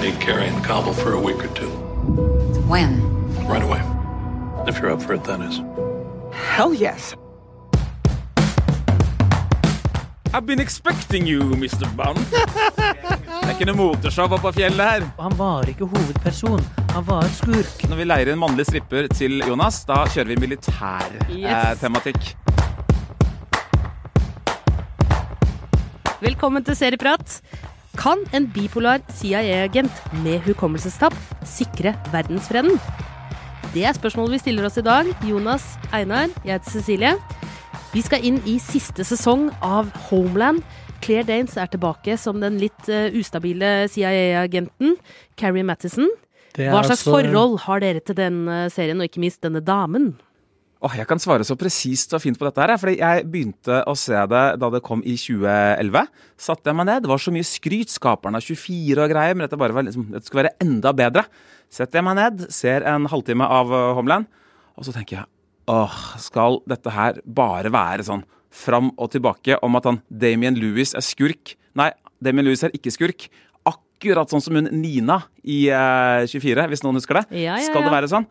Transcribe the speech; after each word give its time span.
need 0.00 0.18
Carrie 0.20 0.48
and 0.48 0.64
Cobble 0.64 0.92
for 0.94 1.12
a 1.12 1.20
week 1.20 1.44
or 1.44 1.48
two. 1.54 1.68
When? 2.68 3.00
Right 3.46 3.62
away. 3.62 3.82
If 4.66 4.78
you're 4.78 4.90
up 4.90 5.02
for 5.02 5.14
it, 5.14 5.24
that 5.24 5.40
is. 5.40 5.60
Hell 6.32 6.72
yes. 6.74 7.14
I've 10.32 10.46
been 10.46 10.60
expecting 10.60 11.26
you, 11.26 11.40
Mr. 11.40 11.86
Bond. 11.96 12.18
Det 13.40 13.48
er 13.48 13.56
ikke 13.56 13.66
noe 13.72 13.78
moteshow 13.80 14.28
oppå 14.36 14.52
fjellet 14.54 14.86
her. 14.86 15.04
Han 15.18 15.32
var 15.38 15.66
ikke 15.72 15.86
hovedperson, 15.90 16.60
han 16.92 17.04
var 17.08 17.24
skurk. 17.34 17.82
Når 17.90 17.98
vi 17.98 18.04
leier 18.06 18.30
en 18.30 18.38
mannlig 18.38 18.66
stripper 18.68 19.08
til 19.10 19.40
Jonas, 19.42 19.80
da 19.88 20.04
kjører 20.12 20.30
vi 20.30 20.36
militærtematikk. 20.44 22.20
Yes. 22.20 22.36
eh. 22.36 22.60
Velkommen 26.20 26.62
til 26.68 26.76
Serieprat. 26.78 27.40
Kan 27.98 28.22
en 28.32 28.46
bipolar 28.54 29.02
CIA-agent 29.10 29.90
med 30.22 30.44
hukommelsestap 30.46 31.14
sikre 31.48 31.96
verdensfreden? 32.12 32.78
Det 33.74 33.82
er 33.86 33.96
spørsmålet 33.96 34.36
vi 34.36 34.42
stiller 34.44 34.66
oss 34.66 34.78
i 34.78 34.84
dag. 34.86 35.10
Jonas, 35.26 35.64
Einar, 35.94 36.30
jeg 36.44 36.54
heter 36.56 36.70
Cecilie. 36.70 37.12
Vi 37.90 38.02
skal 38.06 38.22
inn 38.26 38.38
i 38.46 38.56
siste 38.62 39.02
sesong 39.06 39.48
av 39.66 39.90
Homeland. 40.08 40.62
Claire 41.02 41.26
Danes 41.26 41.56
er 41.58 41.70
tilbake 41.72 42.14
som 42.20 42.38
den 42.42 42.60
litt 42.62 42.88
eh, 42.92 43.10
ustabile 43.18 43.88
CIA-agenten. 43.90 44.94
Carrie 45.38 45.66
Mattison. 45.66 46.10
Hva 46.54 46.82
slags 46.84 47.00
altså- 47.00 47.14
forhold 47.14 47.58
har 47.66 47.82
dere 47.82 48.00
til 48.00 48.18
denne 48.18 48.68
serien, 48.70 49.00
og 49.00 49.10
ikke 49.10 49.22
minst 49.22 49.42
denne 49.42 49.62
damen? 49.64 50.12
Åh, 50.80 50.94
jeg 50.96 51.04
kan 51.04 51.20
svare 51.20 51.44
så 51.44 51.58
presist 51.60 52.14
og 52.16 52.22
fint 52.22 52.38
på 52.40 52.46
dette 52.46 52.62
her, 52.64 52.72
fordi 52.80 52.94
jeg 53.02 53.24
begynte 53.28 53.82
å 53.84 53.92
se 54.00 54.16
det 54.32 54.44
da 54.62 54.68
det 54.72 54.80
kom 54.80 55.02
i 55.04 55.12
2011. 55.20 56.06
Satte 56.40 56.70
jeg 56.70 56.78
meg 56.78 56.86
ned, 56.88 57.02
det 57.04 57.10
var 57.10 57.20
så 57.20 57.32
mye 57.34 57.44
skryt, 57.44 57.92
skaperen 57.92 58.38
av 58.38 58.46
24 58.46 59.04
og 59.04 59.12
greier, 59.12 59.36
men 59.36 59.44
dette, 59.44 59.58
bare 59.60 59.76
var 59.76 59.84
liksom, 59.84 60.06
dette 60.14 60.30
skulle 60.30 60.46
være 60.46 60.56
enda 60.64 60.94
bedre. 60.96 61.26
Setter 61.68 62.00
jeg 62.00 62.06
meg 62.06 62.16
ned, 62.16 62.46
ser 62.56 62.86
en 62.88 63.08
halvtime 63.12 63.44
av 63.44 63.74
uh, 63.74 63.90
Homeland, 63.98 64.24
og 64.72 64.86
så 64.88 64.94
tenker 64.96 65.18
jeg, 65.18 65.28
åh, 65.68 65.98
skal 66.24 66.56
dette 66.72 66.96
her 66.96 67.20
bare 67.28 67.74
være 67.76 68.08
sånn 68.08 68.24
fram 68.50 68.88
og 68.96 69.12
tilbake 69.12 69.60
om 69.60 69.76
at 69.76 69.90
han 69.90 70.00
Damien 70.08 70.56
Lewis 70.56 70.96
er 70.96 71.04
skurk? 71.04 71.58
Nei, 71.76 71.90
Damien 72.24 72.48
Lewis 72.48 72.64
er 72.64 72.72
ikke 72.72 72.94
skurk. 72.96 73.28
Akkurat 73.68 74.32
sånn 74.32 74.40
som 74.40 74.56
hun 74.56 74.72
Nina 74.80 75.20
i 75.44 75.66
uh, 75.68 76.24
24, 76.24 76.70
hvis 76.72 76.86
noen 76.88 76.96
husker 77.02 77.20
det. 77.20 77.26
Ja, 77.44 77.60
ja, 77.60 77.68
Skal 77.68 77.84
det 77.84 77.94
være 77.98 78.08
sånn? 78.16 78.28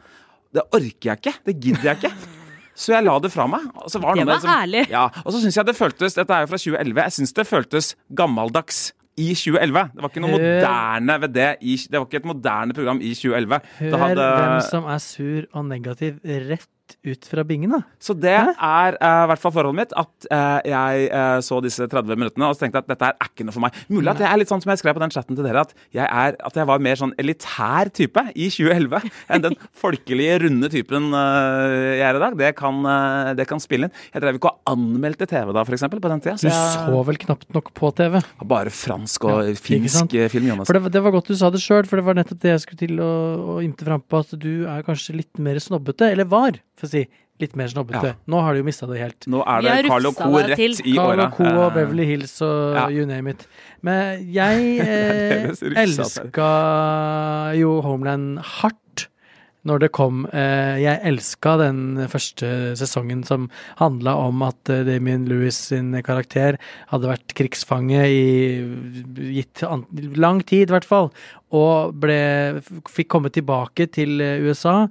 Det 0.49 0.65
orker 0.73 1.13
jeg 1.13 1.21
ikke. 1.21 1.37
Det 1.45 1.57
gidder 1.61 1.91
jeg 1.91 2.01
ikke. 2.01 2.37
Så 2.79 2.93
jeg 2.95 3.03
la 3.03 3.17
det 3.19 3.31
fra 3.33 3.45
meg. 3.51 3.65
Og 3.83 3.89
så 3.91 3.99
var 3.99 4.15
Det 4.15 4.23
det 4.23 4.31
var 4.31 4.45
var 4.45 4.61
ærlig. 4.63 4.85
Ja, 4.93 5.03
og 5.25 5.33
så 5.35 5.41
syns 5.43 5.57
jeg 5.59 5.67
det 5.67 5.75
føltes 5.75 6.15
Dette 6.15 6.31
er 6.37 6.45
jo 6.45 6.51
fra 6.53 6.59
2011. 6.61 7.01
Jeg 7.03 7.15
syns 7.17 7.33
det 7.35 7.45
føltes 7.49 7.91
gammeldags 8.15 8.79
i 9.19 9.33
2011. 9.35 9.83
Det 9.97 10.03
var 10.05 10.09
ikke 10.13 10.23
noe 10.23 10.31
Hør. 10.31 10.45
moderne 10.47 11.17
ved 11.25 11.33
det. 11.35 11.49
I, 11.61 11.75
det 11.91 11.99
var 11.99 12.05
ikke 12.07 12.21
et 12.23 12.29
moderne 12.31 12.73
program 12.77 13.01
i 13.03 13.11
2011. 13.19 13.59
Det 13.81 13.91
Hør 13.91 13.97
hadde- 14.05 14.27
hvem 14.39 14.61
som 14.69 14.87
er 14.95 14.97
sur 15.03 15.43
og 15.53 15.65
negativ 15.67 16.21
rett 16.23 16.67
ut 17.05 17.29
fra 17.29 17.45
bingen, 17.47 17.73
da. 17.77 17.81
Så 18.01 18.15
det 18.17 18.35
er 18.35 18.97
i 18.99 19.09
i 19.19 19.27
hvert 19.29 19.41
fall 19.41 19.53
forholdet 19.53 19.79
mitt. 19.79 19.95
At 19.97 20.27
uh, 20.31 20.59
jeg 20.67 21.09
uh, 21.13 21.39
så 21.45 21.59
disse 21.63 21.87
30 21.89 22.19
minuttene 22.19 22.49
og 22.49 22.57
tenkte 22.59 22.81
at 22.81 22.89
dette 22.89 23.09
er 23.11 23.29
ikke 23.29 23.45
noe 23.47 23.55
for 23.55 23.63
meg. 23.65 23.77
Mulig 23.91 24.11
at 24.13 24.23
jeg 24.23 24.29
er 24.29 24.41
litt 24.41 24.51
sånn 24.51 24.63
som 24.63 24.73
jeg 24.73 24.81
skrev 24.81 24.97
på 24.97 25.03
den 25.03 25.13
chatten 25.13 25.37
til 25.37 25.45
dere, 25.45 25.63
at 25.65 25.73
jeg, 25.95 26.05
er, 26.05 26.37
at 26.37 26.59
jeg 26.59 26.69
var 26.69 26.83
mer 26.83 26.99
sånn 26.99 27.13
elitær 27.21 27.91
type 27.95 28.23
i 28.33 28.49
2011 28.51 29.09
enn 29.33 29.45
den 29.45 29.57
folkelige, 29.77 30.39
runde 30.45 30.69
typen 30.71 31.09
eh, 31.15 31.99
jeg 31.99 32.05
er 32.07 32.19
i 32.19 32.23
dag. 32.23 32.37
Det 32.39 32.51
kan, 32.59 32.81
eh, 32.93 33.31
det 33.39 33.47
kan 33.49 33.61
spille 33.63 33.89
inn. 33.89 33.95
Jeg 34.13 34.23
drev 34.23 34.39
ikke 34.39 34.49
og 34.51 34.73
anmeldte 34.73 35.27
TV 35.29 35.53
da, 35.55 35.65
eksempel, 35.65 36.01
på 36.03 36.11
den 36.11 36.23
tida. 36.23 36.37
Du 36.37 36.45
Så 36.45 36.49
jeg 36.49 36.73
så 36.89 37.03
vel 37.09 37.19
knapt 37.21 37.49
nok 37.55 37.71
på 37.77 37.91
TV. 37.97 38.19
bare 38.49 38.73
fransk 38.73 39.27
og 39.29 39.37
Ja, 39.49 39.55
finsk 39.59 40.15
eh, 40.17 40.29
film. 40.31 40.49
Jonas. 40.49 40.69
For 40.69 40.77
det, 40.77 40.93
det 40.95 41.03
var 41.05 41.13
godt 41.13 41.29
du 41.29 41.37
sa 41.37 41.51
det 41.53 41.61
sjøl, 41.61 41.85
for 41.89 41.99
det 41.99 42.07
var 42.07 42.17
nettopp 42.17 42.41
det 42.41 42.55
jeg 42.55 42.63
skulle 42.63 42.81
til 42.81 43.03
å, 43.03 43.11
å 43.55 43.59
ymte 43.61 43.85
fram 43.85 44.01
på, 44.01 44.23
at 44.23 44.33
du 44.41 44.65
er 44.69 44.85
kanskje 44.87 45.17
litt 45.19 45.41
mer 45.41 45.59
snobbete, 45.61 46.09
eller 46.13 46.29
var, 46.29 46.57
for 46.79 46.89
å 46.89 46.93
si. 46.97 47.03
Litt 47.39 47.53
mer 47.55 47.69
snobbete. 47.71 48.09
Ja. 48.11 48.17
Nå 48.27 48.41
har 48.43 48.55
de 48.55 48.59
jo 48.59 48.67
mista 48.67 48.87
det 48.89 48.97
helt. 48.99 49.27
Nå 49.31 49.39
er 49.47 49.63
det 49.63 49.75
Carl 49.87 50.09
og 50.09 50.17
Co. 50.17 50.27
rett 50.43 50.59
til. 50.59 50.73
i 50.83 50.95
Carl 50.97 51.13
åra. 51.13 51.29
og 51.29 51.37
Co. 51.37 51.47
og 51.47 51.69
Beverly 51.77 52.07
Hills 52.09 52.33
og 52.43 52.75
ja. 52.75 52.89
you 52.91 53.07
name 53.07 53.31
it. 53.31 53.45
Men 53.85 54.25
jeg 54.35 54.75
eh, 54.83 55.83
elska 55.85 56.49
jo 57.55 57.77
Homeland 57.85 58.41
hardt 58.59 58.83
når 59.67 59.83
det 59.83 59.89
kom. 59.95 60.23
Eh, 60.31 60.79
jeg 60.79 61.01
elska 61.09 61.55
den 61.59 61.81
første 62.11 62.77
sesongen 62.79 63.25
som 63.27 63.49
handla 63.81 64.15
om 64.27 64.43
at 64.47 64.71
eh, 64.71 64.85
Damien 64.87 65.25
Lewis 65.29 65.57
sin 65.71 65.91
karakter 66.05 66.59
hadde 66.91 67.11
vært 67.11 67.35
krigsfange 67.37 68.05
i 68.07 68.23
gitt 69.35 69.63
an 69.67 69.85
lang 70.15 70.41
tid, 70.47 70.69
i 70.69 70.77
hvert 70.77 70.87
fall. 70.87 71.11
Og 71.55 71.95
ble, 71.99 72.61
fikk 72.87 73.11
komme 73.11 73.33
tilbake 73.33 73.89
til 73.91 74.23
eh, 74.23 74.39
USA. 74.45 74.85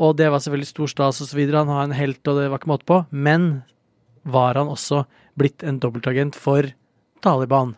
Og 0.00 0.16
det 0.18 0.30
var 0.32 0.42
selvfølgelig 0.42 0.72
stor 0.72 0.94
stas 0.94 1.22
osv. 1.24 1.44
Han 1.52 1.72
har 1.72 1.86
en 1.86 1.96
helt, 1.98 2.22
og 2.24 2.40
det 2.40 2.48
var 2.50 2.62
ikke 2.62 2.72
måte 2.72 2.88
på. 2.88 3.04
Men 3.12 3.62
var 4.24 4.56
han 4.56 4.72
også 4.72 5.04
blitt 5.38 5.66
en 5.66 5.80
dobbeltagent 5.82 6.38
for 6.38 6.72
Taliban? 7.24 7.76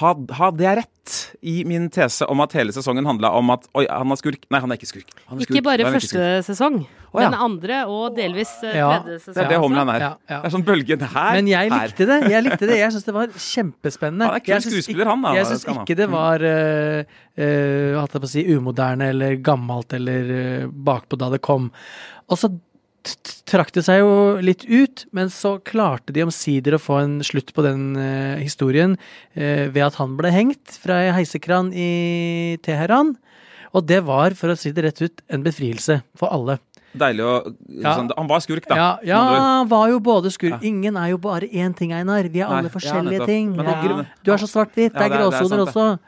Had- 0.00 0.30
Hadde 0.36 0.64
jeg 0.64 0.78
rett 0.82 1.14
i 1.46 1.56
min 1.68 1.86
tese 1.92 2.26
om 2.30 2.40
at 2.42 2.54
hele 2.56 2.74
sesongen 2.74 3.06
handla 3.06 3.30
om 3.38 3.52
at 3.54 3.66
Oi, 3.78 3.84
han 3.86 4.10
er 4.10 4.18
skurk. 4.18 4.46
Nei, 4.50 4.60
han 4.62 4.72
er 4.72 4.78
ikke 4.80 4.88
skurk. 4.90 5.12
Han 5.28 5.38
er 5.38 5.46
Ikke 5.46 5.62
bare 5.64 5.86
første 5.94 6.18
ikke 6.18 6.46
sesong, 6.48 6.78
oh, 7.12 7.20
ja. 7.22 7.28
men 7.30 7.38
andre 7.46 7.78
og 7.92 8.16
delvis 8.16 8.50
tredje 8.60 8.80
Ja, 8.80 8.88
tredje 9.04 9.34
Det 9.36 9.44
er 9.44 9.52
det 9.54 9.60
Homeland 9.62 9.94
er. 9.94 10.00
Ja, 10.02 10.10
ja. 10.26 10.40
Det 10.40 10.50
er 10.50 10.54
sånn 10.56 10.66
bølgen 10.66 11.06
her. 11.14 11.30
Men 11.38 11.50
jeg 11.52 11.72
likte 11.72 12.08
det. 12.10 12.18
Jeg 12.32 12.46
likte 12.48 12.70
det. 12.70 12.80
Jeg 12.80 12.96
syns 12.96 13.06
det 13.06 13.16
var 13.16 13.38
kjempespennende. 13.46 14.30
Han 14.32 14.40
er 14.40 14.46
kul 14.48 14.66
skuespiller, 14.66 15.12
han, 15.12 15.24
da, 15.28 15.36
Jeg 15.38 15.50
syns 15.52 15.68
ikke 15.76 15.98
det 16.02 16.10
var 16.12 16.42
uh, 16.42 17.16
uh, 17.38 17.92
holdt 18.00 18.18
jeg 18.18 18.26
på 18.26 18.30
å 18.30 18.34
si, 18.34 18.46
umoderne 18.56 19.10
eller 19.14 19.38
gammelt 19.46 19.96
eller 19.96 20.34
uh, 20.34 20.68
bakpå 20.90 21.20
da 21.20 21.30
det 21.36 21.42
kom. 21.46 21.70
Og 22.26 22.40
så 22.40 22.50
trakk 23.48 23.72
det 23.76 23.84
seg 23.86 24.00
jo 24.02 24.12
litt 24.42 24.64
ut, 24.66 25.04
men 25.16 25.30
så 25.32 25.56
klarte 25.64 26.12
de 26.14 26.24
omsider 26.26 26.76
å 26.76 26.82
få 26.82 27.00
en 27.02 27.18
slutt 27.26 27.52
på 27.56 27.64
den 27.66 27.96
eh, 28.00 28.42
historien 28.42 28.96
eh, 29.34 29.66
ved 29.70 29.84
at 29.88 29.98
han 30.00 30.16
ble 30.18 30.32
hengt 30.34 30.78
fra 30.82 31.02
ei 31.04 31.12
heisekran 31.16 31.72
i 31.74 32.56
Teheran. 32.66 33.14
Og 33.76 33.84
det 33.86 34.00
var, 34.06 34.34
for 34.38 34.52
å 34.52 34.56
si 34.58 34.72
det 34.72 34.86
rett 34.86 35.02
ut, 35.04 35.22
en 35.28 35.44
befrielse 35.44 36.00
for 36.16 36.32
alle. 36.32 36.58
Deilig 36.96 37.24
å 37.26 37.34
Ja. 37.82 37.96
sånn, 37.98 38.10
Han 38.16 38.26
var 38.26 38.40
skurk, 38.40 38.66
da. 38.68 38.76
Ja, 38.76 38.98
ja 39.04 39.20
han 39.20 39.68
var 39.68 39.88
jo 39.88 40.00
både 40.00 40.30
skurk. 40.32 40.56
Ja. 40.56 40.60
Ingen 40.62 40.96
er 40.96 41.10
jo 41.10 41.18
bare 41.18 41.48
én 41.48 41.74
ting, 41.76 41.92
Einar. 41.92 42.22
Vi 42.28 42.40
er 42.40 42.48
Nei, 42.48 42.58
alle 42.58 42.70
ja, 42.70 42.74
forskjellige 42.78 43.26
ting. 43.26 43.56
Men 43.56 44.06
Du 44.24 44.32
er 44.32 44.38
så 44.38 44.48
svart-hvitt. 44.48 44.94
Det 44.94 45.02
er 45.02 45.10
er- 45.10 45.12
er 45.12 45.30
gråsoner 45.30 45.66
også. 45.66 45.98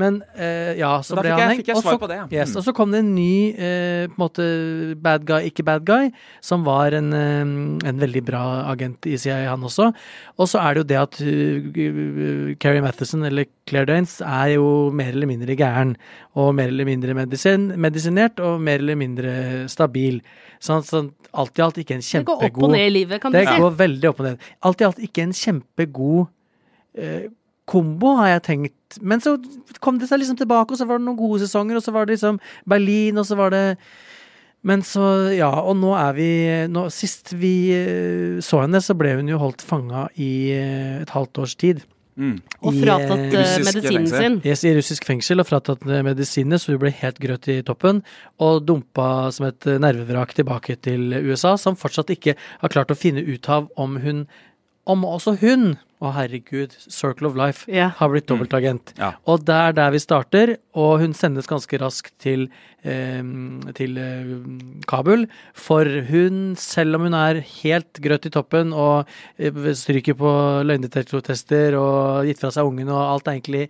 Men 0.00 0.22
eh, 0.34 0.72
ja, 0.78 1.02
så 1.04 1.18
ble 1.20 1.28
han 1.34 1.50
hengt. 1.52 1.68
Og 1.76 1.82
så- 1.84 1.98
på 2.00 2.08
det, 2.08 2.16
ja. 2.16 2.26
Yes, 2.40 2.52
Mm. 2.52 2.56
og 2.56 2.64
så 2.64 2.72
kom 2.74 2.90
det 2.92 3.00
en 3.02 3.14
ny 3.14 3.50
eh, 3.52 4.06
på 4.08 4.16
en 4.16 4.22
måte 4.22 4.96
bad 5.02 5.26
guy, 5.28 5.50
ikke 5.50 5.64
bad 5.64 5.84
guy, 5.84 6.10
som 6.40 6.64
var 6.64 6.92
en, 6.96 7.12
eh, 7.12 7.88
en 7.88 7.98
veldig 8.00 8.24
bra 8.24 8.70
agent 8.72 9.04
i 9.06 9.16
CIA, 9.18 9.50
han 9.50 9.60
også. 9.62 9.92
Og 10.38 10.48
så 10.48 10.60
er 10.64 10.74
det 10.74 10.80
jo 10.80 10.88
det 10.88 10.98
at 11.02 11.20
uh, 11.20 12.54
Carrie 12.58 12.80
Matheson, 12.80 13.22
eller 13.24 13.44
Claire 13.66 13.86
Danes, 13.86 14.20
er 14.20 14.54
jo 14.54 14.90
mer 14.90 15.12
eller 15.12 15.26
mindre 15.28 15.54
gæren. 15.56 15.96
Og 16.34 16.54
mer 16.54 16.68
eller 16.72 16.84
mindre 16.88 17.12
medisin, 17.14 17.68
medisinert, 17.76 18.40
og 18.40 18.60
mer 18.60 18.78
eller 18.80 18.96
mindre 18.96 19.68
stabil. 19.68 20.22
Sånn, 20.62 20.82
sånn 20.86 21.12
alt 21.34 21.58
i 21.58 21.62
alt 21.62 21.76
ikke 21.82 21.96
en 21.98 22.00
kjempegod 22.00 22.40
Det 22.40 22.52
går 22.54 22.62
opp 22.62 22.68
og 22.70 22.70
ned 22.76 22.86
i 22.86 22.94
livet, 22.96 23.20
kan 23.20 23.32
du 23.32 23.38
si. 23.38 23.44
det 23.44 23.60
går 23.60 23.76
veldig 23.76 24.08
opp 24.08 24.20
og 24.20 24.26
ned. 24.26 24.38
Alt 24.62 24.80
i 24.80 24.84
alt 24.84 24.98
ikke 25.04 25.22
en 25.26 25.32
kjempegod 25.36 26.28
eh, 26.96 27.28
kombo, 27.68 28.16
har 28.20 28.34
jeg 28.34 28.46
tenkt. 28.48 28.98
Men 29.00 29.22
så 29.22 29.36
kom 29.84 30.00
det 30.00 30.08
seg 30.10 30.22
liksom 30.22 30.38
tilbake, 30.40 30.74
og 30.74 30.80
så 30.80 30.88
var 30.88 31.00
det 31.00 31.06
noen 31.06 31.20
gode 31.20 31.42
sesonger, 31.44 31.78
og 31.78 31.84
så 31.84 31.94
var 31.94 32.06
det 32.06 32.16
liksom 32.16 32.40
Berlin, 32.68 33.20
og 33.20 33.28
så 33.28 33.38
var 33.38 33.54
det 33.54 33.66
Men 34.62 34.82
så, 34.86 35.32
ja, 35.34 35.50
og 35.58 35.74
nå 35.74 35.90
er 35.98 36.12
vi 36.14 36.28
nå, 36.70 36.84
Sist 36.94 37.32
vi 37.34 37.72
eh, 37.74 38.36
så 38.38 38.60
henne, 38.62 38.78
så 38.78 38.94
ble 38.94 39.16
hun 39.18 39.26
jo 39.26 39.40
holdt 39.40 39.64
fanga 39.66 40.04
i 40.14 40.52
eh, 40.54 41.00
et 41.02 41.10
halvt 41.10 41.40
års 41.42 41.56
tid. 41.58 41.82
Mm. 42.12 42.36
Og 42.60 42.76
fratatt 42.76 43.32
eh, 43.32 43.40
eh, 43.40 43.64
medisinen 43.64 44.06
sin. 44.06 44.38
Yes, 44.46 44.62
I 44.68 44.74
russisk 44.76 45.06
fengsel 45.08 45.42
og 45.42 45.48
fratatt 45.48 45.82
medisiner, 46.06 46.60
så 46.60 46.74
hun 46.74 46.82
ble 46.84 46.92
helt 46.94 47.18
grøt 47.22 47.48
i 47.50 47.58
toppen. 47.66 48.04
Og 48.38 48.62
dumpa 48.68 49.32
som 49.34 49.48
et 49.48 49.66
nervevrak 49.82 50.36
tilbake 50.36 50.76
til 50.84 51.10
USA, 51.24 51.56
som 51.58 51.78
fortsatt 51.78 52.12
ikke 52.14 52.36
har 52.36 52.74
klart 52.74 52.92
å 52.92 52.98
finne 52.98 53.24
ut 53.26 53.48
av 53.50 53.70
om 53.76 53.98
hun 54.04 54.26
Om 54.82 55.04
også 55.06 55.36
hun, 55.38 55.76
å 56.02 56.10
herregud, 56.16 56.74
Circle 56.82 57.30
of 57.30 57.38
Life, 57.38 57.68
yeah. 57.70 57.92
har 57.98 58.10
blitt 58.10 58.26
dobbeltagent. 58.30 58.92
Ja. 58.98 59.12
Og 59.30 59.44
det 59.46 59.58
er 59.68 59.76
der 59.76 59.92
vi 59.94 60.00
starter, 60.02 60.54
og 60.74 60.96
hun 61.02 61.14
sendes 61.16 61.48
ganske 61.50 61.78
raskt 61.78 62.14
til, 62.22 62.48
eh, 62.82 63.22
til 63.78 64.00
eh, 64.02 64.32
Kabul. 64.90 65.28
For 65.54 65.86
hun, 66.10 66.42
selv 66.58 66.98
om 66.98 67.06
hun 67.06 67.18
er 67.18 67.42
helt 67.62 68.02
grøtt 68.02 68.26
i 68.26 68.34
toppen 68.34 68.74
og 68.74 69.08
eh, 69.38 69.72
stryker 69.78 70.18
på 70.18 70.34
løgndetektortester 70.66 71.78
og 71.78 72.28
gitt 72.28 72.42
fra 72.42 72.52
seg 72.54 72.68
ungen 72.68 72.90
og 72.92 73.02
alt 73.02 73.28
er 73.28 73.38
egentlig 73.38 73.64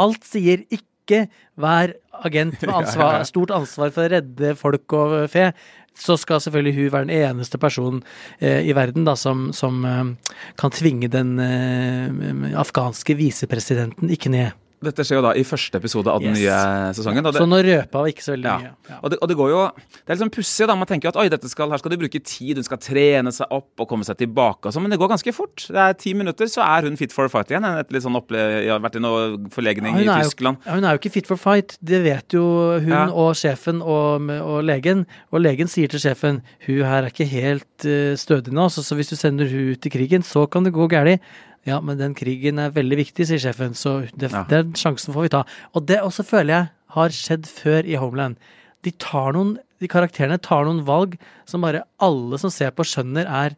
Alt 0.00 0.22
sier 0.24 0.62
ikke 0.72 1.26
vær 1.60 1.90
agent 2.24 2.62
med 2.62 2.72
ansvar, 2.80 3.18
stort 3.28 3.52
ansvar 3.52 3.90
for 3.92 4.06
å 4.06 4.12
redde 4.14 4.54
folk 4.56 4.94
og 4.96 5.16
fe. 5.32 5.50
Så 5.96 6.16
skal 6.16 6.40
selvfølgelig 6.40 6.74
hun 6.76 6.92
være 6.92 7.08
den 7.08 7.16
eneste 7.18 7.58
personen 7.60 8.02
eh, 8.40 8.64
i 8.66 8.74
verden 8.76 9.04
da, 9.04 9.16
som, 9.18 9.50
som 9.52 9.84
eh, 9.84 10.34
kan 10.60 10.72
tvinge 10.74 11.10
den 11.12 11.36
eh, 11.42 12.58
afghanske 12.58 13.18
visepresidenten 13.18 14.10
i 14.10 14.18
kne. 14.20 14.50
Dette 14.80 15.04
skjer 15.04 15.18
jo 15.18 15.22
da 15.26 15.32
i 15.36 15.42
første 15.44 15.76
episode 15.76 16.08
av 16.08 16.22
den 16.24 16.32
Yes. 16.32 16.40
nye 16.40 16.94
sesongen. 16.96 17.22
Det, 17.26 17.34
Så 17.36 17.44
nå 17.48 17.58
røpa 17.66 18.00
vi 18.06 18.12
ikke 18.14 18.24
så 18.24 18.32
veldig 18.32 18.48
ja. 18.48 18.54
mye. 18.62 18.70
Ja. 18.88 18.98
Og, 19.02 19.10
det, 19.12 19.18
og 19.20 19.28
det 19.28 19.36
går 19.36 19.50
jo 19.52 19.58
Det 19.76 20.08
er 20.08 20.14
liksom 20.16 20.30
pussig, 20.32 20.66
da. 20.70 20.74
Man 20.80 20.88
tenker 20.88 21.08
jo 21.08 21.12
at 21.12 21.18
oi, 21.20 21.28
dette 21.28 21.48
skal, 21.52 21.68
her 21.70 21.82
skal 21.82 21.90
de 21.92 21.98
bruke 22.00 22.20
tid, 22.24 22.56
hun 22.56 22.64
skal 22.64 22.80
trene 22.80 23.32
seg 23.36 23.52
opp 23.52 23.84
og 23.84 23.88
komme 23.90 24.06
seg 24.08 24.16
tilbake 24.22 24.70
og 24.70 24.72
sånn, 24.72 24.86
men 24.86 24.94
det 24.94 24.98
går 25.02 25.10
ganske 25.12 25.34
fort. 25.36 25.66
Det 25.68 25.76
er 25.84 25.92
ti 26.00 26.14
minutter, 26.16 26.48
så 26.48 26.64
er 26.64 26.88
hun 26.88 26.96
fit 26.96 27.12
for 27.12 27.28
a 27.28 27.32
fight 27.32 27.52
igjen. 27.52 27.66
Etter 27.68 27.92
litt 27.98 28.06
sånn 28.06 28.16
vært 28.16 28.96
i 28.96 29.02
noe 29.04 29.36
forlegning 29.52 30.00
ja, 30.00 30.16
i 30.18 30.24
Tyskland. 30.24 30.56
jo- 30.64 30.72
hun 30.78 30.84
er 30.88 30.96
jo 30.96 31.02
ikke 31.02 31.12
fit 31.12 31.26
for 31.28 31.36
fight, 31.36 31.76
det 31.84 32.02
vet 32.04 32.32
jo 32.32 32.44
hun 32.80 33.12
og 33.12 33.34
sjefen 33.36 33.82
og, 33.84 34.30
og 34.40 34.64
legen. 34.64 35.04
Og 35.32 35.42
legen 35.44 35.68
sier 35.68 35.88
til 35.92 36.00
sjefen 36.00 36.40
hun 36.66 36.82
her 36.88 37.04
er 37.04 37.10
ikke 37.12 37.28
helt 37.28 37.84
uh, 37.84 38.16
stødig 38.16 38.52
nå, 38.56 38.68
så, 38.72 38.82
så 38.82 38.96
hvis 38.96 39.12
du 39.12 39.16
sender 39.16 39.46
hun 39.50 39.74
ut 39.76 39.86
i 39.86 39.92
krigen, 39.92 40.22
så 40.24 40.48
kan 40.50 40.64
det 40.64 40.72
gå 40.72 40.88
galt. 40.88 41.20
Ja, 41.68 41.80
men 41.84 41.98
den 42.00 42.14
krigen 42.16 42.58
er 42.58 42.70
veldig 42.72 42.96
viktig, 43.02 43.26
sier 43.28 43.38
sjefen, 43.42 43.74
så 43.76 44.08
det, 44.16 44.30
Ja. 44.32 44.44
den 44.48 44.72
sjansen 44.72 45.12
får 45.12 45.22
vi 45.26 45.28
ta. 45.28 45.44
Og 45.74 45.84
det 45.86 45.98
også 46.00 46.24
føler 46.24 46.54
jeg 46.54 46.70
har 46.96 47.08
skjedd 47.10 47.44
før 47.46 47.84
i 47.84 47.98
Homeland. 48.00 48.36
De 48.82 48.90
tar 48.92 49.32
noen, 49.36 49.58
de 49.80 49.88
karakterene 49.88 50.40
tar 50.40 50.64
noen 50.64 50.84
valg 50.86 51.18
som 51.44 51.60
bare 51.60 51.82
alle 52.00 52.38
som 52.38 52.50
ser 52.50 52.70
på, 52.70 52.82
skjønner 52.82 53.26
er 53.28 53.56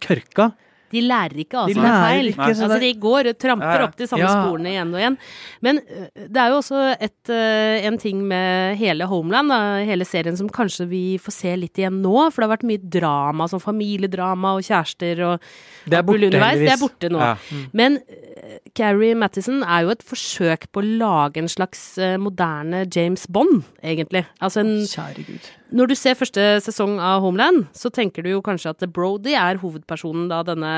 kørka. 0.00 0.54
De 0.90 1.00
lærer 1.04 1.36
ikke 1.44 1.58
av 1.60 1.68
De 1.68 1.74
sine 1.76 1.84
lærer 1.84 2.06
feil. 2.08 2.28
ikke, 2.32 2.46
altså, 2.48 2.80
de 2.80 2.92
går 3.02 3.28
og 3.32 3.38
tramper 3.38 3.74
Ja, 3.74 3.78
ja. 3.82 3.86
opp 3.88 3.96
de 3.96 4.06
samme 4.08 4.24
Ja. 4.24 4.30
sporene 4.42 4.70
igjen 4.72 4.94
og 4.94 5.00
igjen. 5.02 5.16
Men 5.62 5.78
øh, 5.78 6.06
det 6.16 6.36
er 6.36 6.48
jo 6.48 6.56
også 6.62 6.82
et, 7.00 7.28
øh, 7.28 7.86
en 7.90 7.98
ting 7.98 8.22
med 8.26 8.76
hele 8.80 9.04
Homeland, 9.10 9.48
da, 9.52 9.58
hele 9.84 10.04
serien, 10.08 10.36
som 10.36 10.48
kanskje 10.48 10.88
vi 10.88 11.02
får 11.18 11.32
se 11.32 11.56
litt 11.56 11.76
igjen 11.76 12.00
nå. 12.02 12.30
For 12.32 12.40
det 12.42 12.48
har 12.48 12.56
vært 12.56 12.66
mye 12.70 12.82
drama, 12.98 13.48
sånn 13.52 13.60
familiedrama 13.64 14.56
og 14.56 14.62
kjærester 14.64 15.20
og 15.34 15.40
Det 15.88 15.98
er 15.98 16.02
borte, 16.02 16.24
underveis. 16.30 16.58
Det 16.64 16.72
er 16.72 16.82
borte 16.82 17.10
nå. 17.12 17.18
Ja. 17.20 17.36
Men 17.72 17.98
uh, 17.98 18.58
Carrie 18.74 19.14
Mattison 19.14 19.62
er 19.62 19.82
jo 19.84 19.90
et 19.90 20.02
forsøk 20.06 20.68
på 20.72 20.80
å 20.82 20.98
lage 20.98 21.36
en 21.42 21.48
slags 21.48 21.98
moderne 22.18 22.86
James 22.94 23.26
Bond, 23.26 23.64
egentlig. 23.82 24.24
Altså 24.40 24.60
en 24.64 24.74
Kjære 24.86 25.24
gud. 25.26 25.48
Når 25.74 25.90
du 25.90 25.94
ser 25.98 26.16
første 26.18 26.44
sesong 26.64 26.96
av 27.02 27.20
Homeland, 27.24 27.66
så 27.76 27.90
tenker 27.92 28.24
du 28.24 28.32
jo 28.32 28.44
kanskje 28.44 28.72
at 28.72 28.86
Brody 28.94 29.34
er 29.36 29.60
hovedpersonen 29.60 30.30
da 30.30 30.40
denne 30.46 30.72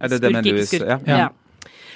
Er 0.00 0.10
det 0.12 0.22
Damian 0.24 0.44
ikke 0.44 0.66
skurk. 0.70 0.90
ja. 1.06 1.22
ja. 1.26 1.30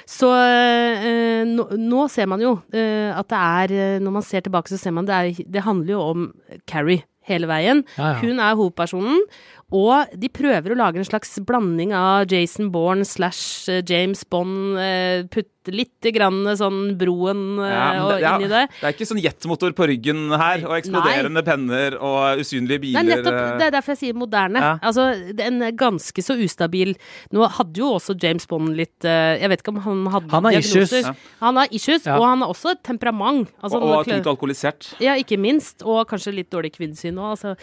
Så 0.06 0.28
eh, 0.30 1.42
nå, 1.50 1.64
nå 1.82 2.04
ser 2.12 2.28
man 2.30 2.42
jo 2.42 2.52
eh, 2.70 3.10
at 3.10 3.26
det 3.32 3.38
er 3.42 3.72
eh, 3.74 3.96
Når 3.98 4.12
man 4.14 4.22
ser 4.22 4.44
tilbake, 4.46 4.70
så 4.70 4.78
ser 4.78 4.94
man 4.94 5.08
det, 5.08 5.16
er, 5.16 5.40
det 5.50 5.64
handler 5.66 5.96
jo 5.96 6.04
om 6.12 6.28
Carrie 6.70 7.02
hele 7.26 7.48
veien. 7.50 7.82
Ja, 7.96 8.12
ja. 8.12 8.20
Hun 8.22 8.38
er 8.38 8.54
hovedpersonen. 8.54 9.24
Og 9.74 10.12
de 10.14 10.28
prøver 10.30 10.70
å 10.70 10.78
lage 10.78 11.00
en 11.00 11.06
slags 11.08 11.32
blanding 11.42 11.90
av 11.96 12.28
Jason 12.30 12.68
Bourne 12.70 13.02
slash 13.02 13.66
eh, 13.72 13.80
James 13.82 14.20
Bond. 14.30 14.76
Eh, 14.78 15.24
putte 15.26 15.72
litt 15.74 16.06
grann 16.14 16.44
sånn 16.54 16.92
broen 16.94 17.58
eh, 17.58 17.72
Ja, 17.72 18.04
det, 18.06 18.18
ja, 18.22 18.34
inn 18.38 18.44
i 18.46 18.50
det. 18.52 18.60
det 18.78 18.86
er 18.86 18.94
ikke 18.94 19.08
sånn 19.10 19.18
jetmotor 19.24 19.74
på 19.74 19.88
ryggen 19.90 20.28
her, 20.38 20.62
og 20.68 20.76
eksploderende 20.76 21.42
penner 21.42 21.96
og 21.98 22.38
usynlige 22.44 22.78
Nei, 22.78 23.02
biler. 23.02 23.08
nettopp. 23.10 23.40
eh. 23.40 23.56
Det 23.58 23.66
er 23.66 23.74
derfor 23.74 23.96
jeg 23.96 24.00
sier 24.04 24.20
moderne. 24.22 24.62
Ja. 24.62 24.70
Altså, 24.86 25.08
en 25.48 25.58
ganske 25.82 26.22
så 26.22 26.38
ustabil 26.46 26.94
Nå 27.34 27.50
hadde 27.58 27.82
jo 27.82 27.90
også 27.98 28.14
James 28.22 28.46
Bond 28.46 28.70
litt 28.78 29.02
eh, 29.04 29.34
Jeg 29.42 29.50
vet 29.50 29.66
ikke 29.66 29.74
om 29.74 29.82
han 29.88 30.06
hadde 30.14 30.30
Han 30.36 30.46
har 30.46 30.60
issues. 30.60 30.94
diagnoser. 30.94 31.10
Ja. 31.10 31.36
Han 31.42 31.58
har 31.64 31.74
issues, 31.74 32.06
Ja. 32.06 32.20
og 32.20 32.28
han 32.30 32.46
har 32.46 32.54
også 32.54 32.76
et 32.76 32.84
temperament. 32.86 33.50
Altså, 33.58 33.82
og, 33.82 33.90
og 33.98 34.06
tungt 34.06 34.30
alkoholisert. 34.30 34.92
ja, 35.02 35.18
ikke 35.18 35.42
minst. 35.42 35.82
Og 35.82 36.06
kanskje 36.06 36.38
litt 36.38 36.54
dårlig 36.54 36.70
kvinnesyn 36.78 37.18
òg. 37.18 37.34
Altså. 37.34 37.56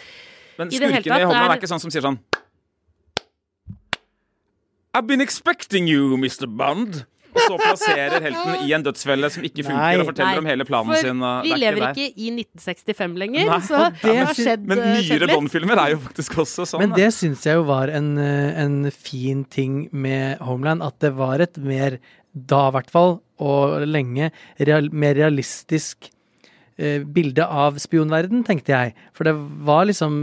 Men 0.58 0.68
I 0.70 0.78
det 0.78 0.88
hele 0.90 1.00
skurkene 1.02 1.20
i 1.20 1.24
Homeland 1.24 1.50
er 1.50 1.54
er- 1.56 1.60
ikke 1.60 1.72
sånn 1.72 1.80
som 1.82 1.90
sier 1.90 2.02
sånn 2.06 2.18
I've 4.94 5.06
been 5.08 5.20
expecting 5.20 5.88
you, 5.88 6.16
Mr. 6.16 6.46
Bond. 6.46 7.04
Og 7.34 7.40
så 7.50 7.56
plasserer 7.58 8.22
helten 8.22 8.60
i 8.62 8.70
en 8.76 8.84
dødsfelle 8.86 9.26
som 9.34 9.42
ikke 9.42 9.64
funker, 9.66 9.74
Nei. 9.80 9.96
og 9.98 10.06
forteller 10.06 10.36
Nei, 10.36 10.42
om 10.44 10.46
hele 10.52 10.66
planen 10.68 10.92
For 10.94 11.02
sin. 11.02 11.18
og 11.26 11.40
vi 11.42 11.50
er 11.50 11.58
lever 11.64 11.86
ikke 11.88 12.04
i 12.14 12.28
1965 12.30 13.16
lenger, 13.18 13.48
Nei, 13.50 13.56
så 13.66 13.80
det 13.90 14.02
det 14.04 14.14
har 14.20 14.38
skjedd, 14.38 14.68
Men 14.70 14.78
eh, 14.84 15.00
nyere. 15.02 15.28
Bond-filmer 15.32 15.80
er 15.82 15.90
jo 15.96 15.98
faktisk 16.04 16.36
også 16.44 16.62
sånn. 16.70 16.84
Men 16.84 16.94
det 16.94 17.08
syns 17.16 17.42
jeg 17.42 17.58
jo 17.58 17.64
var 17.66 17.90
en, 17.90 18.12
eh, 18.22 18.62
en 18.62 18.76
fin 18.94 19.42
ting 19.50 19.88
med 19.90 20.38
Homeland, 20.46 20.80
at 20.86 21.00
det 21.02 21.10
var 21.18 21.42
et 21.42 21.58
mer, 21.58 21.98
da 22.32 22.68
i 22.68 22.76
hvert 22.78 22.94
fall, 22.94 23.16
og 23.42 23.82
lenge, 23.90 24.30
real, 24.62 24.92
mer 24.94 25.18
realistisk 25.18 26.12
eh, 26.78 27.02
bilde 27.04 27.44
av 27.46 27.76
spionverden, 27.82 28.44
tenkte 28.46 28.72
jeg. 28.74 28.94
For 29.14 29.24
det 29.28 29.34
var 29.66 29.84
liksom 29.86 30.14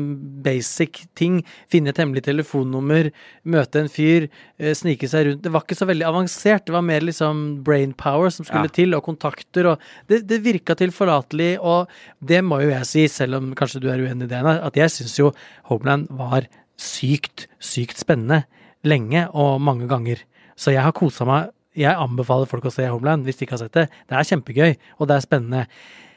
basic 0.44 1.06
ting. 1.16 1.42
Finne 1.72 1.90
et 1.94 1.98
hemmelig 2.02 2.24
telefonnummer, 2.28 3.12
møte 3.46 3.82
en 3.84 3.92
fyr, 3.92 4.28
eh, 4.60 4.74
snike 4.78 5.08
seg 5.12 5.26
rundt. 5.28 5.42
Det 5.44 5.52
var 5.54 5.62
ikke 5.66 5.80
så 5.80 5.88
veldig 5.90 6.08
avansert. 6.08 6.66
Det 6.66 6.76
var 6.76 6.82
mer 6.88 7.02
liksom 7.02 7.64
brain 7.64 7.94
power 7.94 8.30
som 8.30 8.46
skulle 8.46 8.70
Ja. 8.72 8.76
til, 8.82 8.94
og 8.96 9.04
kontakter. 9.04 9.66
og 9.72 9.80
Det, 10.08 10.28
det 10.28 10.42
virka 10.44 10.76
tilforlatelig, 10.76 11.58
og 11.62 11.88
det 12.24 12.44
må 12.44 12.62
jo 12.62 12.70
jeg 12.70 12.86
si, 12.86 13.08
selv 13.08 13.36
om 13.36 13.54
kanskje 13.56 13.82
du 13.82 13.90
er 13.90 14.00
uenig 14.00 14.24
i 14.24 14.28
det, 14.28 14.44
at 14.44 14.74
jeg 14.76 14.90
syns 14.90 15.18
jo 15.18 15.34
Homeland 15.66 16.08
var 16.10 16.48
sykt, 16.78 17.48
sykt 17.60 17.98
spennende. 17.98 18.46
Lenge 18.84 19.28
og 19.34 19.62
mange 19.62 19.88
ganger. 19.88 20.18
Så 20.58 20.72
jeg 20.74 20.82
har 20.82 20.92
kosa 20.92 21.26
meg. 21.26 21.52
Jeg 21.78 21.96
anbefaler 21.96 22.50
folk 22.50 22.66
å 22.68 22.72
se 22.74 22.84
Homeland 22.90 23.24
hvis 23.24 23.38
de 23.38 23.46
ikke 23.46 23.56
har 23.58 23.62
sett 23.64 23.78
det. 23.78 23.90
Det 24.10 24.18
er 24.18 24.28
kjempegøy, 24.28 24.78
og 25.00 25.08
det 25.08 25.16
er 25.16 25.22
spennende. 25.22 25.68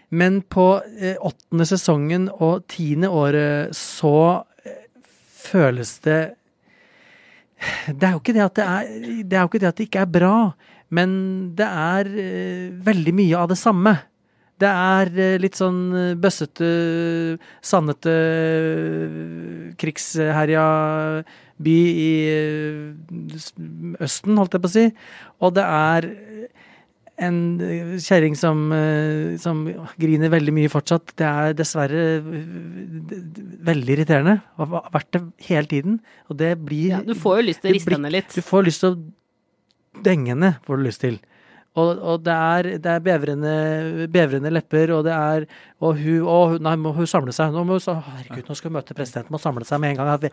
Men 0.09 0.43
på 0.43 0.67
eh, 1.01 1.17
åttende 1.21 1.67
sesongen 1.69 2.29
og 2.33 2.65
tiende 2.71 3.11
året 3.13 3.75
så 3.77 4.45
eh, 4.65 4.81
føles 5.45 5.99
det 6.05 6.23
Det 7.89 8.09
er 8.09 8.17
jo 8.17 8.21
ikke 8.21 8.35
det 8.37 8.45
at 8.45 8.59
det 8.59 8.65
er 8.65 8.91
Det 9.25 9.39
er 9.39 9.47
ikke 9.49 9.63
det 9.63 9.71
at 9.71 9.79
det 9.79 9.87
ikke 9.89 10.03
er 10.05 10.17
bra, 10.19 10.39
men 10.95 11.15
det 11.57 11.69
er 11.69 12.11
eh, 12.11 12.67
veldig 12.85 13.15
mye 13.17 13.39
av 13.41 13.49
det 13.51 13.59
samme. 13.59 13.95
Det 14.61 14.71
er 14.71 15.41
litt 15.43 15.57
sånn 15.59 16.15
bøssete, 16.23 16.69
sandete, 17.59 18.13
krigsherja 19.81 20.67
by 21.59 21.75
i 22.05 22.13
Østen, 24.03 24.39
holdt 24.39 24.55
jeg 24.55 24.63
på 24.63 24.71
å 24.71 24.75
si. 24.77 24.87
Og 25.43 25.57
det 25.59 25.67
er 25.67 26.07
en 27.23 27.61
eh, 27.63 27.95
kjerring 28.03 28.35
som, 28.37 28.73
eh, 28.75 29.37
som 29.39 29.63
griner 30.01 30.33
veldig 30.33 30.55
mye 30.57 30.71
fortsatt. 30.73 31.15
Det 31.19 31.27
er 31.29 31.57
dessverre 31.59 32.03
eh, 32.19 33.21
veldig 33.69 33.97
irriterende. 33.97 34.39
Har 34.59 34.73
vært 34.95 35.13
det 35.15 35.23
hele 35.49 35.71
tiden. 35.71 36.01
Og 36.29 36.39
det 36.41 36.55
blir 36.65 36.97
Ja, 36.97 37.03
du 37.07 37.15
får 37.15 37.41
jo 37.41 37.47
lyst 37.51 37.63
til 37.63 37.71
å 37.71 37.77
riste 37.79 37.95
henne 37.95 38.13
litt. 38.15 38.35
Du 38.35 38.43
får 38.43 38.67
lyst 38.67 38.85
til 38.85 38.97
å 38.97 40.03
denge 40.05 40.35
henne, 40.35 40.57
får 40.67 40.81
du 40.81 40.87
lyst 40.89 41.05
til. 41.05 41.21
Og, 41.75 41.89
og 42.07 42.21
det 42.23 42.35
er, 42.35 42.67
det 42.79 42.91
er 42.91 43.01
bevrende, 43.03 43.53
bevrende 44.15 44.51
lepper, 44.53 44.93
og 44.95 45.01
det 45.09 45.15
er 45.15 45.47
Og 45.83 45.99
hun, 45.99 46.21
å, 46.31 46.37
nei, 46.63 46.77
må 46.81 46.93
hun 46.95 47.09
samle 47.11 47.35
seg. 47.35 47.51
Nå 47.53 47.65
må 47.67 47.77
hun, 47.77 47.83
så, 47.83 47.97
herregud, 47.99 48.47
nå 48.49 48.55
skal 48.57 48.71
hun 48.71 48.77
møte 48.79 48.95
presidenten, 48.97 49.35
må 49.35 49.41
samle 49.43 49.67
seg 49.69 49.83
med 49.83 49.93
en 49.93 49.99
gang. 49.99 50.13
Vi, 50.23 50.31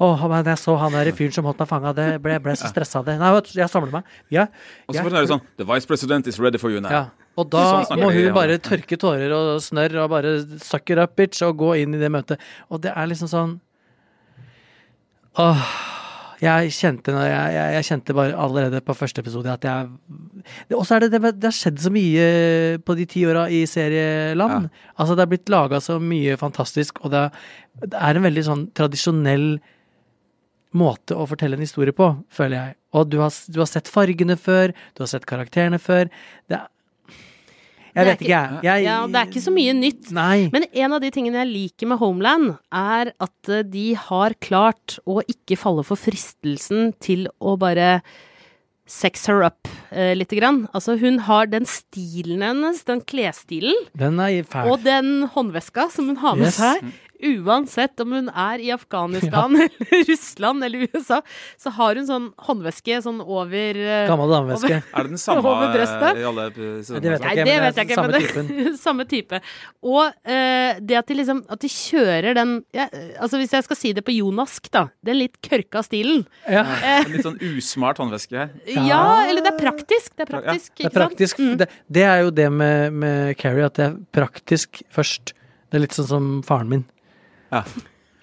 å, 0.00 0.08
men 0.32 0.48
jeg 0.48 0.58
så 0.62 0.74
han 0.80 0.96
der 0.96 1.12
fyren 1.14 1.36
som 1.36 1.46
holdt 1.46 1.60
meg 1.62 1.68
fanga, 1.70 1.92
det 1.94 2.06
ble, 2.24 2.38
ble 2.42 2.56
så 2.58 2.70
stressa 2.72 3.02
av 3.02 3.06
det. 3.06 3.18
Nei, 3.20 3.30
jeg 3.60 3.70
samler 3.70 3.98
meg. 3.98 4.16
Ja, 4.34 4.48
Og 4.88 4.96
så 4.96 5.04
får 5.04 5.14
du 5.18 5.32
sånn 5.34 5.44
The 5.60 5.68
vice 5.68 5.86
president 5.86 6.26
is 6.32 6.40
ready 6.40 6.58
for 6.58 6.72
you 6.72 6.80
now. 6.80 6.90
Ja, 6.90 7.04
og 7.38 7.52
da 7.52 7.84
Sånn 7.86 8.00
må 8.02 8.08
hun 8.16 8.32
bare 8.34 8.56
tørke 8.58 8.98
tårer 8.98 9.30
og 9.36 9.60
snørr 9.62 10.00
og 10.02 10.10
bare 10.16 10.34
suck 10.64 10.90
it 10.90 10.98
up, 10.98 11.14
bitch, 11.20 11.44
og 11.46 11.60
gå 11.60 11.74
inn 11.84 11.94
i 11.94 12.00
det 12.00 12.10
møtet. 12.10 12.42
Og 12.72 12.82
det 12.82 12.96
er 12.96 13.12
liksom 13.12 13.30
sånn 13.30 13.54
Åh. 15.38 15.68
Jeg 16.38 16.70
kjente, 16.76 17.12
jeg, 17.26 17.54
jeg, 17.54 17.70
jeg 17.74 17.86
kjente 17.88 18.14
bare 18.14 18.36
allerede 18.38 18.80
på 18.86 18.94
første 18.94 19.22
episode 19.24 19.50
at 19.50 19.64
jeg 19.66 20.76
Og 20.76 20.84
så 20.86 20.94
er 20.94 21.06
det, 21.06 21.10
det 21.16 21.32
Det 21.40 21.48
har 21.50 21.56
skjedd 21.56 21.80
så 21.82 21.90
mye 21.90 22.28
på 22.86 22.94
de 22.98 23.06
ti 23.10 23.24
åra 23.26 23.48
i 23.50 23.64
serieland. 23.66 24.68
Altså, 24.94 25.16
det 25.18 25.24
er 25.24 25.32
blitt 25.32 25.50
laga 25.50 25.82
så 25.82 25.98
mye 25.98 26.38
fantastisk, 26.38 27.02
og 27.02 27.10
det, 27.14 27.24
det 27.82 27.98
er 27.98 28.18
en 28.18 28.26
veldig 28.28 28.46
sånn 28.46 28.64
tradisjonell 28.78 29.50
måte 30.78 31.16
å 31.16 31.26
fortelle 31.26 31.56
en 31.56 31.64
historie 31.64 31.96
på, 31.96 32.10
føler 32.30 32.58
jeg. 32.58 32.74
Og 32.96 33.08
du 33.10 33.18
har, 33.22 33.34
du 33.48 33.58
har 33.62 33.68
sett 33.70 33.88
fargene 33.90 34.36
før, 34.38 34.74
du 34.94 35.02
har 35.02 35.10
sett 35.10 35.26
karakterene 35.28 35.80
før. 35.80 36.12
Det 36.48 36.58
er 36.60 36.68
Jeg 37.94 38.08
vet 38.08 38.22
ikke, 38.24 38.42
ikke 38.58 38.66
jeg. 38.68 38.84
Ja, 38.86 38.96
det 39.08 39.20
er 39.20 39.30
ikke 39.30 39.44
så 39.44 39.54
mye 39.54 39.74
nytt. 39.76 40.12
Nei. 40.16 40.36
Men 40.54 40.66
en 40.68 40.96
av 40.96 41.02
de 41.04 41.10
tingene 41.14 41.42
jeg 41.42 41.50
liker 41.50 41.90
med 41.92 42.00
Homeland, 42.02 42.48
er 42.74 43.12
at 43.16 43.52
eh, 43.52 43.66
de 43.66 43.86
har 44.08 44.36
klart 44.44 44.98
å 45.08 45.20
ikke 45.24 45.58
falle 45.60 45.84
for 45.86 46.00
fristelsen 46.00 46.92
til 47.02 47.26
å 47.40 47.56
bare 47.60 47.98
sex 48.88 49.28
her 49.28 49.44
up 49.46 49.68
eh, 49.90 50.14
lite 50.16 50.36
grann. 50.38 50.64
Altså, 50.74 50.96
hun 51.00 51.18
har 51.28 51.46
den 51.46 51.66
stilen 51.68 52.42
hennes, 52.44 52.84
den 52.88 53.00
klesstilen, 53.02 53.74
Den 53.98 54.18
er 54.20 54.42
fæl. 54.44 54.70
og 54.72 54.82
den 54.84 55.28
håndveska 55.34 55.90
som 55.90 56.06
hun 56.12 56.16
har 56.24 56.36
med 56.36 56.46
Yes. 56.52 56.56
seg, 56.62 56.92
Uansett 57.18 57.98
om 57.98 58.12
hun 58.14 58.28
er 58.30 58.60
i 58.62 58.68
Afghanistan 58.70 59.50
eller 59.58 60.04
Russland 60.06 60.62
eller 60.62 60.84
USA, 60.94 61.16
så 61.58 61.72
har 61.74 61.98
hun 61.98 62.06
sånn 62.06 62.28
håndveske 62.46 63.00
sånn 63.02 63.18
over 63.24 63.74
eh, 63.74 64.04
Gammel 64.06 64.30
dameveske. 64.30 64.76
Er 64.94 65.08
det 65.08 65.16
den 65.16 65.18
samme 65.18 65.42
Over 65.42 65.72
brøstet? 65.74 66.12
eh, 66.12 66.20
i 66.22 66.26
alle 66.28 66.44
episodene? 66.52 67.02
Det 67.02 67.10
vet 67.16 67.24
Nei, 67.24 67.32
jeg 67.32 67.40
ikke, 67.40 67.48
det 67.48 67.56
men 67.56 67.64
vet 67.66 67.80
jeg 67.80 67.88
det 67.88 67.88
ikke, 67.88 67.98
er 67.98 68.12
men 68.12 68.28
samme 68.46 68.62
det, 68.68 68.74
samme 68.84 69.06
type. 69.10 69.40
Og 69.82 70.30
eh, 70.30 70.78
det 70.78 70.98
at 71.00 71.10
de 71.10 71.16
liksom 71.18 71.40
At 71.50 71.64
de 71.66 71.72
kjører 71.74 72.38
den 72.38 72.52
ja, 72.78 72.86
Altså 73.18 73.40
Hvis 73.42 73.56
jeg 73.56 73.66
skal 73.66 73.80
si 73.82 73.92
det 73.98 74.04
på 74.06 74.14
jonask, 74.14 74.70
da. 74.78 74.84
Den 75.02 75.18
litt 75.18 75.40
kørka 75.42 75.82
stilen. 75.82 76.22
Ja. 76.46 76.62
En 77.02 77.10
litt 77.16 77.26
sånn 77.26 77.40
usmart 77.50 77.98
håndveske. 77.98 78.46
Ja, 78.78 79.02
eller 79.26 79.42
det 79.42 79.56
er 79.56 79.58
praktisk. 79.78 80.12
Det 80.18 80.26
er 80.26 80.30
praktisk, 80.34 80.72
Det 80.74 80.84
er 80.84 80.88
ikke 80.88 80.92
sant? 80.92 80.98
praktisk. 81.00 81.38
Mm. 81.44 81.56
Det, 81.62 81.68
det 81.98 82.02
er 82.10 82.22
jo 82.24 82.30
det 82.30 82.48
med, 82.52 82.92
med 82.92 83.36
Carrie, 83.40 83.64
at 83.66 83.74
det 83.78 83.86
er 83.86 83.96
praktisk 84.18 84.82
først. 84.94 85.32
Det 85.68 85.78
er 85.78 85.84
litt 85.84 85.96
sånn 85.96 86.08
som 86.08 86.28
faren 86.46 86.68
min. 86.72 86.84
Ja. 87.52 87.62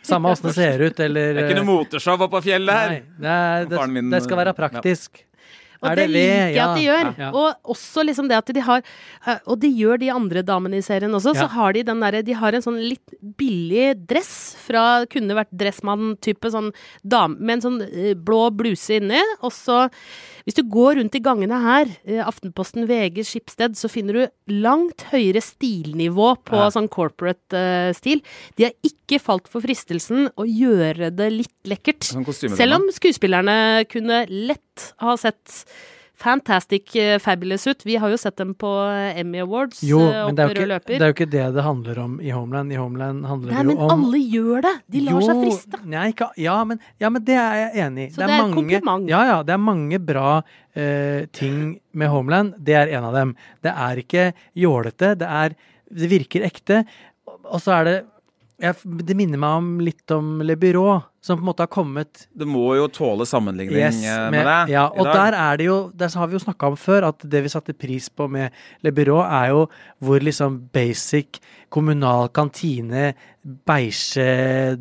Samme 0.05 0.29
åssen 0.35 0.51
det 0.51 0.55
ser 0.57 0.81
ut, 0.85 1.00
eller 1.01 1.33
Det 1.33 1.41
er 1.43 1.47
ikke 1.50 1.62
noe 1.63 1.69
moteshow 1.71 2.13
oppå 2.19 2.27
på 2.35 2.43
fjellet 2.45 2.77
her! 2.77 2.91
Nei, 2.91 3.00
det, 3.17 3.31
er, 3.33 3.65
det, 3.71 3.88
min- 3.89 4.12
det 4.13 4.19
skal 4.25 4.38
være 4.38 4.53
praktisk. 4.57 5.24
Og 5.82 5.89
Er 5.91 5.96
det, 6.00 6.05
det 6.08 6.13
liker 6.15 6.53
jeg 6.55 6.63
at 6.65 6.75
de 6.77 6.86
gjør. 6.86 7.10
Ja. 7.20 7.29
Og 7.36 7.72
også 7.75 8.05
liksom 8.08 8.29
det 8.32 8.38
at 8.38 8.51
de 8.55 8.62
har 8.65 8.82
eh, 9.27 9.39
Og 9.51 9.60
de 9.60 9.70
gjør 9.75 10.00
de 10.00 10.10
andre 10.13 10.41
damene 10.46 10.77
i 10.79 10.86
serien 10.86 11.12
også. 11.13 11.36
Så 11.36 11.48
har 11.55 11.74
de 11.75 11.84
den 11.84 12.00
derre 12.03 12.24
De 12.25 12.34
har 12.34 12.53
en 12.55 12.62
sånn 12.65 12.79
litt 12.82 13.15
billig 13.38 13.94
dress 14.08 14.55
fra 14.65 15.05
Kunne 15.12 15.36
vært 15.38 15.51
Dressmann-type 15.51 16.51
sånn 16.53 16.72
dame 17.03 17.38
med 17.39 17.58
en 17.60 17.65
sånn 17.65 17.82
eh, 17.89 18.13
blå 18.15 18.48
bluse 18.55 19.00
inni. 19.01 19.20
Og 19.41 19.51
så 19.55 19.89
Hvis 20.46 20.58
du 20.60 20.63
går 20.70 21.00
rundt 21.00 21.15
i 21.17 21.24
gangene 21.25 21.58
her, 21.63 21.89
eh, 22.05 22.22
Aftenposten, 22.25 22.86
VG, 22.86 23.24
Skipsted, 23.25 23.74
så 23.75 23.89
finner 23.89 24.13
du 24.13 24.53
langt 24.62 25.08
høyere 25.12 25.41
stilnivå 25.41 26.36
på 26.46 26.55
Ja. 26.55 26.70
sånn 26.70 26.88
corporate 26.89 27.53
eh, 27.58 27.94
stil. 27.98 28.22
De 28.55 28.65
har 28.70 28.74
ikke 28.86 29.20
falt 29.20 29.48
for 29.50 29.62
fristelsen 29.62 30.29
å 30.38 30.46
gjøre 30.46 31.10
det 31.15 31.32
litt 31.34 31.53
lekkert. 31.65 32.03
Sånn. 32.05 32.25
Selv 32.55 32.75
om 32.77 32.88
skuespillerne 32.94 33.86
kunne 33.89 34.25
lett 34.29 34.94
ha 35.01 35.15
sett 35.17 35.64
fantastic 36.15 36.95
eh, 36.95 37.19
fabulous 37.19 37.67
ut. 37.67 37.86
Vi 37.86 37.95
har 37.95 38.10
jo 38.10 38.17
sett 38.17 38.38
dem 38.38 38.53
på 38.55 38.69
eh, 38.88 39.19
Emmy 39.19 39.41
Awards 39.43 39.84
Jo, 39.84 40.00
eh, 40.01 40.25
men 40.25 40.38
det 40.38 40.43
er 40.43 40.48
jo, 40.48 40.65
ikke, 40.65 40.79
det 40.88 40.95
er 41.00 41.12
jo 41.12 41.15
ikke 41.15 41.29
det 41.31 41.45
det 41.57 41.65
handler 41.65 42.00
om 42.05 42.15
i 42.22 42.31
Homeland. 42.31 42.74
I 42.74 42.79
Homeland 42.79 43.25
handler 43.27 43.53
Nei, 43.53 43.63
det 43.63 43.75
jo 43.75 43.77
om 43.77 43.91
Men 43.91 43.95
alle 43.98 44.22
gjør 44.24 44.65
det! 44.65 44.74
De 44.95 45.03
lar 45.10 45.25
seg 45.27 45.41
friste. 45.43 45.81
Nei, 45.95 46.05
ikke, 46.13 46.29
ja, 46.41 46.55
men, 46.67 46.81
ja, 47.03 47.12
men 47.12 47.25
det 47.27 47.38
er 47.41 47.62
jeg 47.62 47.88
enig 47.88 48.07
i. 48.07 48.13
Så 48.13 48.24
det 48.24 48.29
er 48.29 48.36
et 48.38 48.55
kompliment. 48.55 49.12
Ja, 49.12 49.22
ja, 49.31 49.38
det 49.45 49.55
er 49.57 49.62
mange 49.62 50.01
bra 50.12 50.29
eh, 50.39 51.27
ting 51.36 51.75
med 51.91 52.13
Homeland. 52.13 52.55
Det 52.63 52.79
er 52.79 52.95
en 52.95 53.10
av 53.12 53.19
dem. 53.19 53.36
Det 53.65 53.75
er 53.89 54.03
ikke 54.05 54.29
jålete. 54.65 55.15
Det 55.19 55.31
er 55.43 55.57
Det 55.95 56.07
virker 56.10 56.48
ekte. 56.48 56.84
Og 57.45 57.60
så 57.62 57.75
er 57.75 57.84
det 57.86 57.98
jeg, 58.62 58.75
Det 59.05 59.15
minner 59.17 59.39
meg 59.41 59.57
om 59.59 59.67
litt 59.83 60.12
om 60.15 60.39
Le 60.45 60.55
Byrå, 60.59 61.01
som 61.24 61.38
på 61.39 61.43
en 61.43 61.50
måte 61.50 61.65
har 61.65 61.71
kommet 61.74 62.25
Det 62.31 62.47
må 62.47 62.63
jo 62.77 62.88
tåle 62.93 63.27
sammenligning 63.27 63.77
Yes, 63.81 63.97
eh, 64.03 64.29
med, 64.29 64.38
med, 64.38 64.47
det. 64.47 64.75
ja, 64.75 64.85
og 64.93 65.09
der 65.09 65.35
er 65.35 65.59
det 65.59 65.67
jo 65.67 65.77
Der 65.97 66.13
har 66.15 66.29
vi 66.31 66.38
jo 66.38 66.43
snakka 66.43 66.69
om 66.71 66.77
før 66.79 67.09
at 67.09 67.25
det 67.25 67.41
vi 67.45 67.51
satte 67.51 67.75
pris 67.75 68.07
på 68.09 68.29
med 68.31 68.55
Le 68.85 68.93
Byrå, 68.95 69.19
er 69.25 69.51
jo 69.51 69.65
hvor 70.03 70.24
liksom 70.24 70.62
basic 70.75 71.41
kommunal 71.74 72.29
kantine, 72.31 73.09
beige, 73.67 74.24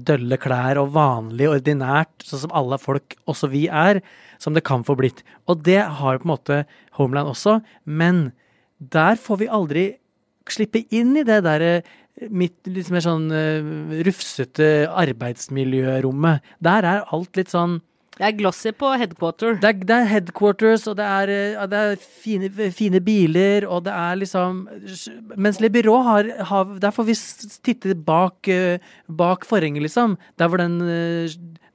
dølle 0.07 0.38
klær 0.38 0.78
og 0.78 0.93
vanlig, 0.95 1.49
ordinært, 1.50 2.12
sånn 2.23 2.45
som 2.45 2.54
alle 2.54 2.78
folk, 2.78 3.16
også 3.26 3.50
vi 3.50 3.64
er, 3.66 3.99
som 4.38 4.54
det 4.54 4.62
kan 4.69 4.85
få 4.87 4.95
blitt. 5.00 5.25
Og 5.50 5.64
det 5.66 5.81
har 5.83 6.14
jo 6.14 6.23
på 6.23 6.28
en 6.28 6.35
måte 6.35 6.61
Homeland 7.00 7.33
også, 7.33 7.59
men 7.85 8.28
der 8.78 9.19
får 9.19 9.43
vi 9.43 9.50
aldri 9.50 9.85
slippe 10.50 10.85
inn 10.95 11.16
i 11.16 11.25
det 11.26 11.40
derre 11.47 11.78
mitt 12.30 12.54
litt 12.71 12.90
mer 12.94 13.00
sånn 13.02 13.26
eh, 13.35 14.02
rufsete 14.06 14.87
arbeidsmiljørommet. 14.90 16.40
Der 16.62 16.87
er 16.87 17.04
alt 17.12 17.37
litt 17.37 17.50
sånn 17.52 17.80
Det 18.14 18.23
er 18.28 18.37
glossy 18.38 18.71
på 18.71 18.92
headquarter. 18.97 19.56
det 19.59 19.68
er, 19.73 19.73
det 19.88 19.90
er 19.97 20.04
headquarters, 20.06 20.85
og 20.87 20.97
det 21.00 21.04
er, 21.04 21.28
eh, 21.35 21.66
det 21.66 21.80
er 21.80 21.97
fine, 21.99 22.50
fine 22.71 23.00
biler, 23.02 23.66
og 23.66 23.83
det 23.88 23.92
er 23.92 24.14
liksom 24.21 24.68
Mens 25.37 25.59
Le 25.61 25.68
Byrå 25.75 25.97
har, 26.06 26.30
har 26.50 26.64
Der 26.78 26.90
får 26.94 27.04
vi 27.11 27.14
titte 27.66 27.94
bak, 27.97 28.47
eh, 28.49 28.78
bak 29.11 29.44
forhenget, 29.44 29.83
liksom. 29.83 30.16
Der 30.38 30.49
hvor 30.49 30.59
den 30.62 30.78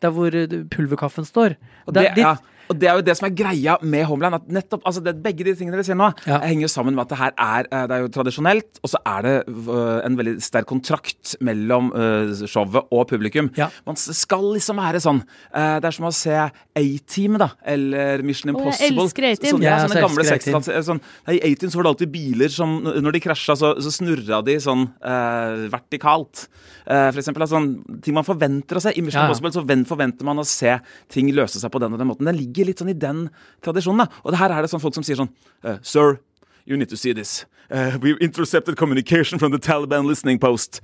Der 0.02 0.12
hvor 0.16 0.32
pulverkaffen 0.72 1.26
står. 1.28 1.58
Og 1.88 1.94
Det 1.94 2.06
er 2.06 2.16
dit- 2.16 2.24
ja, 2.24 2.36
og 2.70 2.78
det 2.80 2.88
er 2.90 2.96
jo 3.00 3.06
det 3.06 3.16
som 3.18 3.26
er 3.30 3.34
greia 3.36 3.78
med 3.82 4.06
Homeland. 4.06 4.36
at 4.36 4.48
nettopp, 4.48 4.84
altså 4.86 5.02
det, 5.04 5.16
Begge 5.24 5.44
de 5.44 5.56
tingene 5.56 5.76
dere 5.78 5.84
sier 5.88 5.98
nå, 5.98 6.12
Ja. 6.28 6.40
henger 6.40 6.68
jo 6.68 6.72
sammen 6.72 6.96
med 6.96 7.02
at 7.06 7.10
det 7.10 7.18
her 7.18 7.32
er 7.38 7.68
eh, 7.72 7.88
det 7.90 7.96
er 7.98 8.02
jo 8.04 8.10
tradisjonelt, 8.14 8.80
og 8.84 8.90
så 8.90 8.98
er 9.06 9.22
det 9.26 9.34
øh, 9.50 10.06
en 10.06 10.18
veldig 10.20 10.36
sterk 10.42 10.66
kontrakt 10.70 11.36
mellom 11.42 11.92
øh, 11.96 12.34
showet 12.48 12.86
og 12.92 13.08
publikum. 13.10 13.50
Ja. 13.58 13.70
Man 13.88 13.96
skal 13.98 14.46
liksom 14.54 14.78
være 14.78 15.02
sånn. 15.02 15.24
Eh, 15.54 15.80
det 15.82 15.90
er 15.90 15.92
som 15.98 16.06
å 16.06 16.14
se 16.14 16.36
A-Team, 16.80 17.38
da, 17.42 17.50
eller 17.66 18.22
Mission 18.24 18.54
Impossible. 18.54 18.76
Å, 18.76 18.90
jeg 18.90 18.98
elsker 18.98 19.30
A-Team. 19.32 19.56
Sånn, 19.58 19.64
Ja, 19.66 19.80
sånn 19.80 19.90
sånne 19.96 20.06
gamle 20.06 20.24
elsker 20.24 20.36
A-Team. 20.36 20.62
sekstall- 20.62 20.88
Sånn, 20.90 21.02
I 21.28 21.40
A-Team 21.50 21.70
så 21.74 21.80
var 21.80 21.84
det 21.90 21.94
alltid 21.96 22.12
biler 22.14 22.50
som 22.50 22.78
Når 22.84 23.12
de 23.14 23.20
krasja, 23.20 23.56
så, 23.58 23.74
så 23.82 23.92
snurra 23.92 24.44
de 24.46 24.56
sånn 24.62 24.86
uh, 25.04 25.68
vertikalt. 25.74 26.48
Uh, 26.90 27.10
for 27.12 27.20
eksempel, 27.22 27.42
altså, 27.46 27.58
sånn, 27.58 28.02
ting 28.02 28.14
man 28.14 28.24
forventer 28.28 28.78
å 28.78 28.82
se. 28.82 28.94
I 28.96 29.02
Mission 29.02 29.20
Ja, 29.22 29.28
ja. 29.28 29.34
Impossible 29.34 29.52
så 29.52 29.86
forventer 29.90 30.24
man 30.28 30.38
å 30.38 30.46
se 30.46 30.78
ting 31.10 31.30
løse 31.34 31.60
seg 31.62 31.72
på 31.72 31.80
den 31.82 31.94
og 31.94 32.00
den 32.00 32.08
måten. 32.10 32.26
Den 32.30 32.38
ligger 32.38 32.59
litt 32.68 32.82
sånn 32.82 32.92
i 32.92 32.98
den 32.98 33.28
tradisjonen. 33.66 34.06
da. 34.06 34.22
Og 34.24 34.38
her 34.40 34.52
er 34.52 34.66
det 34.66 34.72
sånn 34.72 34.84
folk 34.84 34.98
som 34.98 35.06
sier 35.06 35.20
sånn 35.20 35.32
uh, 35.64 35.78
Sir, 35.82 36.20
you 36.66 36.78
need 36.78 36.90
to 36.90 36.98
see 36.98 37.14
this. 37.14 37.46
Uh, 37.70 37.98
we've 38.02 38.18
intercepted 38.20 38.78
communication 38.78 39.40
from 39.40 39.52
the 39.52 39.60
Taliban 39.60 40.08
listening 40.08 40.40
post. 40.40 40.82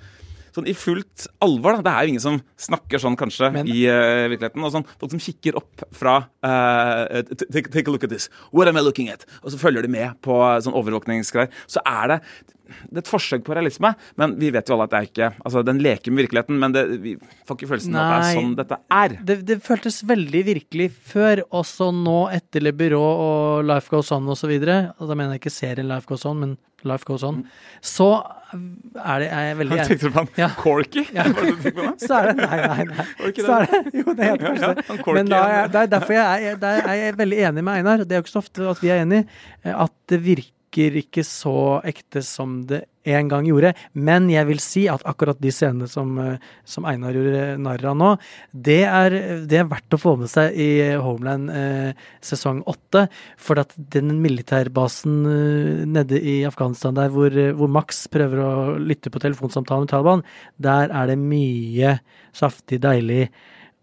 Sånn 0.56 0.70
i 0.72 0.76
fullt 0.78 1.28
alvor. 1.44 1.76
da. 1.78 1.86
Det 1.86 1.94
er 1.94 2.08
jo 2.08 2.14
ingen 2.16 2.24
som 2.24 2.40
snakker 2.68 3.02
sånn, 3.04 3.18
kanskje, 3.20 3.52
Men- 3.52 3.68
i 3.68 3.86
uh, 3.92 4.30
virkeligheten. 4.32 4.64
Og 4.64 4.72
sånn, 4.72 4.88
folk 5.02 5.12
som 5.12 5.20
kikker 5.22 5.60
opp 5.60 5.86
fra 5.92 6.18
uh, 6.46 7.22
take, 7.52 7.70
take 7.74 7.88
a 7.88 7.92
look 7.92 8.08
at 8.08 8.14
this. 8.14 8.30
What 8.52 8.72
am 8.72 8.78
I 8.80 8.86
looking 8.86 9.10
at? 9.12 9.26
Og 9.44 9.52
så 9.52 9.60
følger 9.60 9.84
de 9.84 9.92
med 9.92 10.16
på 10.26 10.36
eh, 10.40 10.60
sånn 10.64 10.76
overvåkningsgreier. 10.78 11.52
Så 11.68 11.84
er 11.86 12.16
det 12.16 12.20
det 12.66 12.98
er 12.98 13.04
et 13.04 13.10
forsøk 13.10 13.44
på 13.46 13.54
realisme, 13.56 13.92
men 14.20 14.36
vi 14.42 14.50
vet 14.54 14.70
jo 14.70 14.76
alle 14.76 14.88
at 14.88 14.94
det 14.94 15.00
er 15.00 15.10
ikke 15.10 15.28
Altså, 15.46 15.62
den 15.66 15.82
leker 15.86 16.14
med 16.14 16.26
virkeligheten, 16.26 16.60
men 16.62 16.74
det, 16.74 16.84
vi 17.04 17.16
får 17.46 17.60
ikke 17.60 17.70
følelsen 17.70 17.98
av 18.00 18.06
at 18.06 18.14
det 18.16 18.30
er 18.30 18.40
sånn 18.40 18.56
dette 18.58 18.80
er. 19.00 19.18
det, 19.30 19.38
det 19.46 19.58
føltes 19.66 20.00
veldig 20.10 20.42
virkelig 20.50 20.88
før, 21.12 21.44
også 21.62 21.92
nå 21.96 22.20
etter 22.34 22.66
Le 22.66 22.74
Byrå 22.76 23.02
og 23.02 23.68
Life 23.70 23.94
Goes 23.94 24.12
On. 24.16 24.26
Og 24.26 24.40
da 24.42 25.14
mener 25.14 25.36
jeg 25.36 25.44
ikke 25.44 25.54
serien 25.54 25.92
Life 25.92 26.10
Goes 26.10 26.26
On, 26.26 26.42
men 26.42 26.58
Life 26.90 27.06
Goes 27.08 27.24
On. 27.28 27.42
Så 27.86 28.08
er, 28.54 29.20
det, 29.20 29.28
er 29.30 29.46
jeg 29.50 29.58
veldig 29.62 29.78
enig. 29.78 29.88
Tenkte 29.90 30.08
du 30.10 30.14
på 30.16 30.24
han 30.24 30.30
Ja. 30.40 30.50
Corky? 30.60 31.04
Ja. 31.16 31.26
Så 32.06 32.20
er 32.22 32.32
det 32.32 32.36
Nei, 32.46 32.60
nei, 32.62 32.88
nei. 32.92 33.32
Så 33.46 33.58
er 33.60 33.68
det, 33.72 33.84
jo, 34.00 34.14
det 34.16 34.30
heter 34.32 34.46
kanskje 34.48 34.74
det. 34.80 35.16
Men 35.20 35.32
da 35.34 35.44
er, 35.60 35.72
det 35.74 35.82
er 35.84 35.92
derfor 35.98 36.18
jeg 36.18 36.52
er, 36.54 36.60
der 36.62 36.82
er 36.88 37.00
jeg 37.02 37.18
veldig 37.20 37.44
enig 37.50 37.64
med 37.68 37.80
Einar. 37.82 38.06
Det 38.06 38.16
er 38.16 38.22
jo 38.22 38.28
ikke 38.28 38.36
så 38.38 38.44
ofte 38.46 38.70
at 38.72 38.84
vi 38.86 38.94
er 38.96 39.04
enige. 39.04 39.28
eh, 39.66 39.76
At 39.86 39.94
det 40.14 40.22
virker 40.26 40.52
ikke 40.78 41.24
så 41.26 41.80
ekte 41.88 42.22
som 42.26 42.64
det 42.70 42.86
en 43.06 43.30
gang 43.30 43.46
gjorde. 43.46 43.74
Men 43.94 44.28
jeg 44.32 44.48
vil 44.50 44.62
si 44.64 44.86
at 44.90 45.04
akkurat 45.06 45.40
de 45.42 45.52
scenene 45.54 45.88
som, 45.90 46.18
eh, 46.20 46.42
som 46.66 46.86
Einar 46.90 47.14
gjorde 47.14 47.58
narr 47.62 47.86
av 47.86 47.98
nå, 47.98 48.12
det 48.52 48.82
er, 48.84 49.18
det 49.46 49.60
er 49.62 49.70
verdt 49.70 49.94
å 49.94 50.02
få 50.02 50.16
med 50.18 50.32
seg 50.32 50.58
i 50.58 50.70
Homeland 51.02 51.52
eh, 51.54 52.06
sesong 52.26 52.64
åtte. 52.66 53.08
For 53.38 53.62
at 53.62 53.76
den 53.78 54.18
militærbasen 54.24 55.18
eh, 55.30 55.86
nede 55.86 56.22
i 56.22 56.40
Afghanistan 56.50 56.98
der 56.98 57.14
hvor, 57.14 57.30
eh, 57.30 57.54
hvor 57.54 57.70
Max 57.72 58.08
prøver 58.12 58.42
å 58.42 58.54
lytte 58.82 59.14
på 59.14 59.22
telefonsamtalen 59.22 59.86
med 59.86 59.94
Taliban, 59.94 60.26
der 60.58 60.90
er 60.90 61.14
det 61.14 61.20
mye 61.22 62.00
saftig, 62.36 62.82
deilig 62.84 63.28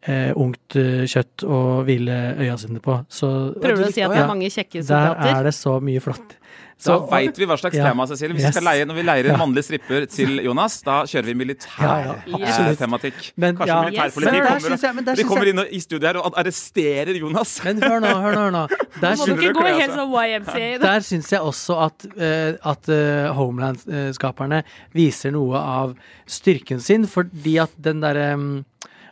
eh, 0.06 0.32
ungt 0.38 0.76
eh, 0.78 1.04
kjøtt 1.08 1.44
å 1.46 1.58
hvile 1.86 2.18
øya 2.42 2.58
sine 2.60 2.82
på. 2.82 2.98
Så 3.12 3.30
Prøver 3.54 3.84
du 3.84 3.88
å 3.88 3.92
si 3.94 4.04
at 4.04 4.14
det 4.14 4.22
er 4.22 4.30
mange 4.30 4.50
kjekke 4.52 4.84
der 4.88 5.18
er 5.30 5.46
det 5.46 5.54
så 5.56 5.78
mye 5.84 6.02
flott. 6.02 6.38
Så 6.82 6.96
veit 7.10 7.36
vi 7.38 7.46
hva 7.46 7.56
slags 7.60 7.76
Ja. 7.78 7.84
tema, 7.90 8.06
Cecilie. 8.10 8.34
Hvis 8.34 8.42
Yes. 8.42 8.54
vi 8.56 8.60
skal 8.60 8.64
leie, 8.66 8.84
når 8.88 8.94
vi 8.98 9.02
leier 9.06 9.24
en 9.30 9.36
Ja. 9.36 9.36
mannlig 9.38 9.62
stripper 9.64 10.06
til 10.10 10.40
Jonas, 10.42 10.80
da 10.82 11.02
kjører 11.04 11.24
vi 11.30 11.34
militær 11.34 11.78
Ja, 11.78 11.96
ja, 12.02 12.12
eh. 12.12 12.22
Men, 13.36 13.56
Kanskje 13.56 13.66
ja. 13.66 13.82
Militærpoliti 13.84 14.34
yes. 14.34 14.42
Kommer, 14.42 14.82
jeg- 14.82 14.94
men 14.94 15.04
der 15.04 15.14
vi 15.16 15.22
kommer 15.24 15.46
inn 15.48 15.58
og- 15.60 15.70
i 15.72 15.78
studio 15.80 16.06
her 16.08 16.16
og 16.18 16.34
arresterer 16.34 17.14
Jonas. 17.20 17.62
Men 17.64 17.80
hør 17.80 18.00
nå, 18.00 18.08
hør 18.22 18.34
nå, 18.34 18.40
hør 18.42 18.50
nå. 18.52 18.68
Der, 19.00 19.14
må 19.16 19.26
du 19.26 19.34
ikke 19.36 19.54
gå 19.54 19.80
helt 19.80 19.92
som 19.94 20.10
YMCA. 20.12 20.78
der 20.80 21.00
syns 21.00 21.30
jeg 21.30 21.40
også 21.40 21.84
at, 21.86 22.06
eh, 22.18 22.54
at 22.64 22.88
uh, 22.88 23.32
Homeland-skaperne 23.34 24.62
viser 24.94 25.30
noe 25.32 25.56
av 25.56 25.94
styrken 26.26 26.80
sin, 26.80 27.06
fordi 27.06 27.58
at 27.62 27.70
den 27.80 28.00
derre 28.00 28.34
um, 28.34 28.64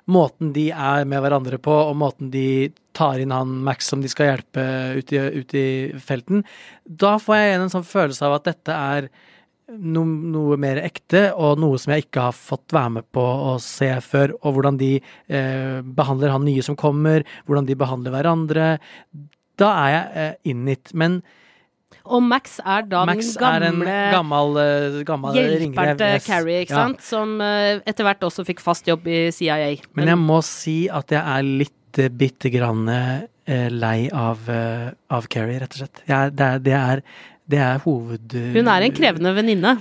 Måten 0.09 0.53
de 0.53 0.71
er 0.73 1.05
med 1.05 1.23
hverandre 1.23 1.57
på, 1.63 1.71
og 1.71 1.95
måten 1.95 2.31
de 2.33 2.73
tar 3.01 3.25
inn 3.25 3.33
han 3.35 3.57
Max 3.67 3.89
som 3.91 4.05
de 4.05 4.13
skal 4.13 4.35
hjelpe 4.35 4.69
ut 5.01 5.17
i, 5.17 5.25
ut 5.41 5.57
i 5.59 5.67
felten, 6.05 6.45
da 6.85 7.17
får 7.23 7.41
jeg 7.41 7.51
igjen 7.51 7.67
en 7.67 7.75
sånn 7.79 7.89
følelse 7.89 8.29
av 8.29 8.39
at 8.39 8.49
dette 8.53 8.77
er 8.77 9.11
no, 9.71 10.03
noe 10.05 10.57
mer 10.61 10.81
ekte, 10.83 11.29
og 11.39 11.61
noe 11.63 11.79
som 11.81 11.95
jeg 11.95 12.07
ikke 12.07 12.29
har 12.29 12.37
fått 12.37 12.75
være 12.75 12.95
med 12.99 13.07
på 13.15 13.23
å 13.23 13.57
se 13.63 13.91
før. 14.03 14.35
Og 14.43 14.57
hvordan 14.57 14.79
de 14.81 14.97
eh, 14.99 15.81
behandler 15.85 16.33
han 16.35 16.47
nye 16.47 16.65
som 16.67 16.79
kommer, 16.79 17.23
hvordan 17.47 17.69
de 17.69 17.77
behandler 17.79 18.17
hverandre. 18.17 18.73
Da 19.61 19.71
er 19.85 19.95
jeg 19.95 20.11
eh, 20.25 20.35
innit. 20.55 20.91
Men 20.97 21.21
Og 22.11 22.23
Max 22.25 22.59
er 22.65 22.87
da 22.91 23.05
Max 23.07 23.35
den 23.39 23.47
er 23.47 23.67
en 23.69 23.81
gamle 23.83 23.97
gammel, 24.15 24.61
eh, 24.63 25.01
gammel 25.07 25.37
hjelperen 25.39 26.01
til 26.01 26.17
yes. 26.19 26.27
Carrie, 26.27 26.63
ikke 26.65 26.75
Ja. 26.75 26.87
sant? 26.89 27.05
Som 27.07 27.37
eh, 27.45 27.79
etter 27.87 28.07
hvert 28.09 28.25
også 28.27 28.47
fikk 28.49 28.63
fast 28.65 28.89
jobb 28.91 29.07
i 29.07 29.29
CIA. 29.35 29.77
Men 29.95 30.15
jeg 30.15 30.19
må 30.23 30.41
si 30.47 30.79
at 30.89 31.15
jeg 31.15 31.21
er 31.23 31.47
litt 31.47 31.77
eh, 31.99 32.09
bitte 32.09 32.51
grann 32.53 32.89
eh, 32.89 33.69
lei 33.71 34.09
av, 34.13 34.49
eh, 34.49 34.91
av 35.11 35.27
Carrie, 35.33 35.59
rett 35.61 35.75
og 35.75 35.83
slett. 35.83 36.03
Jeg, 36.07 36.35
det, 36.39 36.47
er, 36.47 36.59
det, 36.59 36.73
er, 36.79 37.03
det 37.51 37.59
er 37.59 37.79
hoved... 37.87 38.37
Hun 38.55 38.69
er 38.71 38.87
en 38.87 38.95
krevende 38.95 39.33
venninne. 39.35 39.79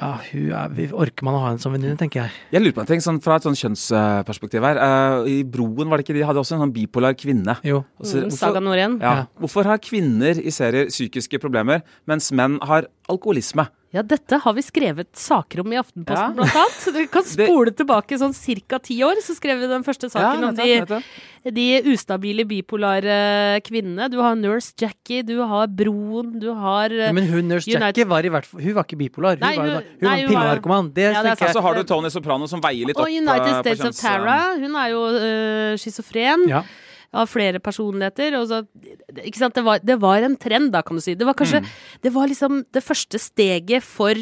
Ja, 0.00 0.14
hun 0.30 0.52
er, 0.54 0.92
orker 0.96 1.26
man 1.26 1.34
å 1.36 1.40
ha 1.42 1.48
henne 1.50 1.60
som 1.60 1.74
venninne, 1.74 1.98
tenker 2.00 2.22
jeg. 2.22 2.30
Jeg 2.54 2.62
lurer 2.62 2.76
på 2.78 2.80
en 2.84 2.88
ting 2.88 3.02
sånn, 3.04 3.18
fra 3.20 3.36
et 3.36 3.44
sånn 3.44 3.58
kjønnsperspektiv 3.58 4.64
her. 4.64 4.78
Uh, 4.80 5.26
I 5.28 5.40
Broen 5.44 5.90
var 5.90 6.00
det 6.00 6.06
ikke 6.06 6.16
de 6.16 6.22
hadde 6.24 6.40
også 6.40 6.56
en 6.56 6.62
sånn 6.64 6.72
bipolar 6.72 7.16
kvinne. 7.18 7.58
Jo. 7.66 7.82
Også, 8.00 8.22
Mm, 8.22 8.30
Saga 8.32 8.62
Norén. 8.64 8.96
ja. 9.02 9.12
Ja. 9.18 9.26
Hvorfor 9.42 9.66
har 9.68 9.82
kvinner 9.82 10.38
i 10.40 10.50
serier 10.54 10.88
psykiske 10.88 11.40
problemer, 11.42 11.82
mens 12.08 12.30
menn 12.32 12.56
har 12.62 12.86
alkoholisme? 13.10 13.66
Ja, 13.92 14.02
dette 14.06 14.38
har 14.38 14.52
vi 14.54 14.62
skrevet 14.62 15.08
saker 15.18 15.60
om 15.64 15.72
i 15.72 15.76
Aftenposten, 15.80 16.36
Ja. 16.36 16.44
blant 16.44 16.54
annet. 16.54 16.84
Du 16.94 17.06
kan 17.10 17.24
Det- 17.26 17.46
spole 17.48 17.72
tilbake 17.74 18.14
sånn 18.20 18.30
ca. 18.68 18.78
ti 18.78 19.00
år, 19.02 19.18
så 19.18 19.34
skrev 19.34 19.58
vi 19.58 19.66
den 19.66 19.82
første 19.82 20.06
saken 20.08 20.44
om 20.46 20.54
de, 20.54 20.62
nettopp, 20.62 21.02
om 21.44 21.54
de 21.56 21.64
ustabile 21.90 22.44
bipolare 22.46 23.60
kvinnene. 23.66 24.06
Du 24.08 24.18
har 24.22 24.36
Nurse 24.38 24.72
Jackie, 24.78 25.22
du 25.26 25.40
har 25.42 25.66
Broen, 25.66 26.38
du 26.38 26.52
har 26.54 26.86
eh, 26.94 27.10
Men 27.12 27.26
hun 27.26 27.48
Nurse 27.48 27.66
United- 27.66 27.96
Jackie 27.98 28.04
var 28.06 28.22
i 28.22 28.28
hvert 28.30 28.46
fall 28.46 28.60
Hun 28.62 28.74
var 28.74 28.84
ikke 28.86 28.98
bipolar. 29.02 29.34
Hun 29.34 29.40
Nei, 29.40 29.56
hun- 29.56 29.66
da- 29.66 29.82
hun 29.82 29.84
nei, 30.00 30.08
var 30.08 30.16
hun 30.16 30.22
var- 30.22 30.30
pillenarkoman. 30.30 30.92
Det 30.94 31.02
Ja, 31.02 31.10
det 31.10 31.16
er 31.32 31.34
tenker 31.34 31.46
jeg. 31.46 31.56
Så 31.56 31.62
har 31.62 31.74
du 31.74 31.82
Tony 31.82 32.08
Soprano 32.10 32.46
som 32.46 32.60
veier 32.60 32.86
litt 32.86 32.96
opp 32.96 33.06
Og 33.06 33.10
United 33.10 33.42
eh, 33.42 33.62
på 33.62 33.74
States 33.74 33.84
of 33.84 33.96
Tara. 33.98 34.54
Hun 34.54 34.76
er 34.76 34.88
jo 34.94 35.02
uh, 35.02 35.76
schizofren. 35.76 36.46
Ja. 36.48 36.62
Av 37.10 37.26
flere 37.26 37.58
personligheter. 37.58 38.36
Og 38.38 38.46
så? 38.50 38.60
Det, 39.10 39.64
var, 39.66 39.82
det 39.82 39.96
var 40.02 40.22
en 40.22 40.36
trend, 40.38 40.70
da, 40.74 40.84
kan 40.86 41.00
du 41.00 41.02
si. 41.02 41.16
Det 41.18 41.26
var 41.26 41.38
kanskje 41.38 41.64
Mm. 41.64 41.68
Det 42.02 42.12
var 42.14 42.28
liksom 42.30 42.64
det 42.72 42.82
første 42.84 43.18
steget 43.18 43.82
for 43.82 44.14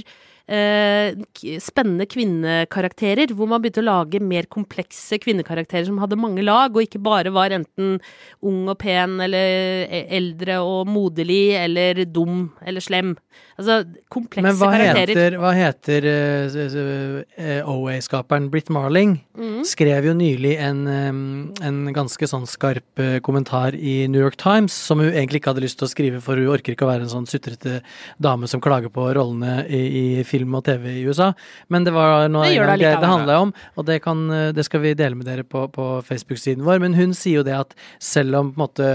spennende 0.48 2.06
kvinnekarakterer, 2.08 3.32
hvor 3.36 3.48
man 3.50 3.60
begynte 3.62 3.82
å 3.82 3.88
lage 3.88 4.20
mer 4.24 4.46
komplekse 4.50 5.18
kvinnekarakterer 5.20 5.84
som 5.90 5.98
hadde 6.02 6.16
mange 6.20 6.44
lag, 6.46 6.72
og 6.74 6.84
ikke 6.86 7.02
bare 7.04 7.32
var 7.34 7.52
enten 7.56 7.98
ung 8.42 8.62
og 8.72 8.78
pen, 8.80 9.18
eller 9.24 9.84
e- 9.88 10.06
eldre 10.18 10.56
og 10.64 10.88
moderlig, 10.88 11.52
eller 11.60 12.04
dum 12.08 12.46
eller 12.64 12.80
slem. 12.84 13.16
Altså 13.58 13.80
komplekse 14.10 14.42
Men 14.46 14.56
hva 14.58 14.70
karakterer. 14.72 15.12
heter, 15.14 15.36
hva 15.38 15.52
heter 15.54 16.06
eh, 16.06 16.46
s- 16.46 16.56
s- 16.72 17.24
eh, 17.38 17.60
OA-skaperen 17.68 18.48
Britt 18.50 18.70
Marling? 18.70 19.20
Mm. 19.36 19.60
Skrev 19.66 20.04
jo 20.08 20.14
nylig 20.14 20.56
en, 20.58 20.80
eh, 20.88 21.66
en 21.66 21.92
ganske 21.94 22.26
sånn 22.30 22.46
skarp 22.50 22.98
eh, 23.02 23.18
kommentar 23.20 23.74
i 23.74 24.06
New 24.08 24.20
York 24.22 24.36
Times, 24.40 24.72
som 24.72 24.98
hun 25.02 25.10
egentlig 25.12 25.42
ikke 25.42 25.52
hadde 25.54 25.62
lyst 25.66 25.78
til 25.78 25.86
å 25.86 25.90
skrive, 25.92 26.22
for 26.22 26.36
hun 26.40 26.48
orker 26.54 26.72
ikke 26.74 26.86
å 26.86 26.92
være 26.92 27.02
en 27.06 27.12
sånn 27.12 27.28
sutrete 27.30 27.80
dame 28.18 28.46
som 28.48 28.60
klager 28.60 28.88
på 28.94 29.06
rollene 29.14 29.66
i, 29.68 29.82
i 30.20 30.24
film 30.24 30.37
og 30.46 30.64
TV 30.66 30.86
i 30.92 31.06
USA. 31.08 31.32
Men 31.68 31.84
det 31.86 31.94
var 31.96 32.28
noe 32.28 32.44
Det 32.46 32.58
en 32.58 32.66
gang 32.66 32.78
det 32.78 32.92
det 33.02 33.10
handla 33.10 33.40
om, 33.46 33.52
og 33.76 33.88
det, 33.88 33.98
kan, 34.04 34.30
eh, 34.30 34.52
det 34.52 34.64
skal 34.68 34.84
vi 34.84 34.94
dele 34.98 35.18
med 35.18 35.26
dere 35.26 35.44
på, 35.44 35.66
på 35.72 35.88
Facebook-siden 36.06 36.64
vår. 36.66 36.78
Men 36.84 36.94
hun 36.94 37.16
sier 37.16 37.40
jo 37.40 37.46
det 37.48 37.56
at 37.56 37.74
selv 37.98 38.36
om 38.38 38.52
på 38.52 38.58
en 38.60 38.64
måte 38.66 38.88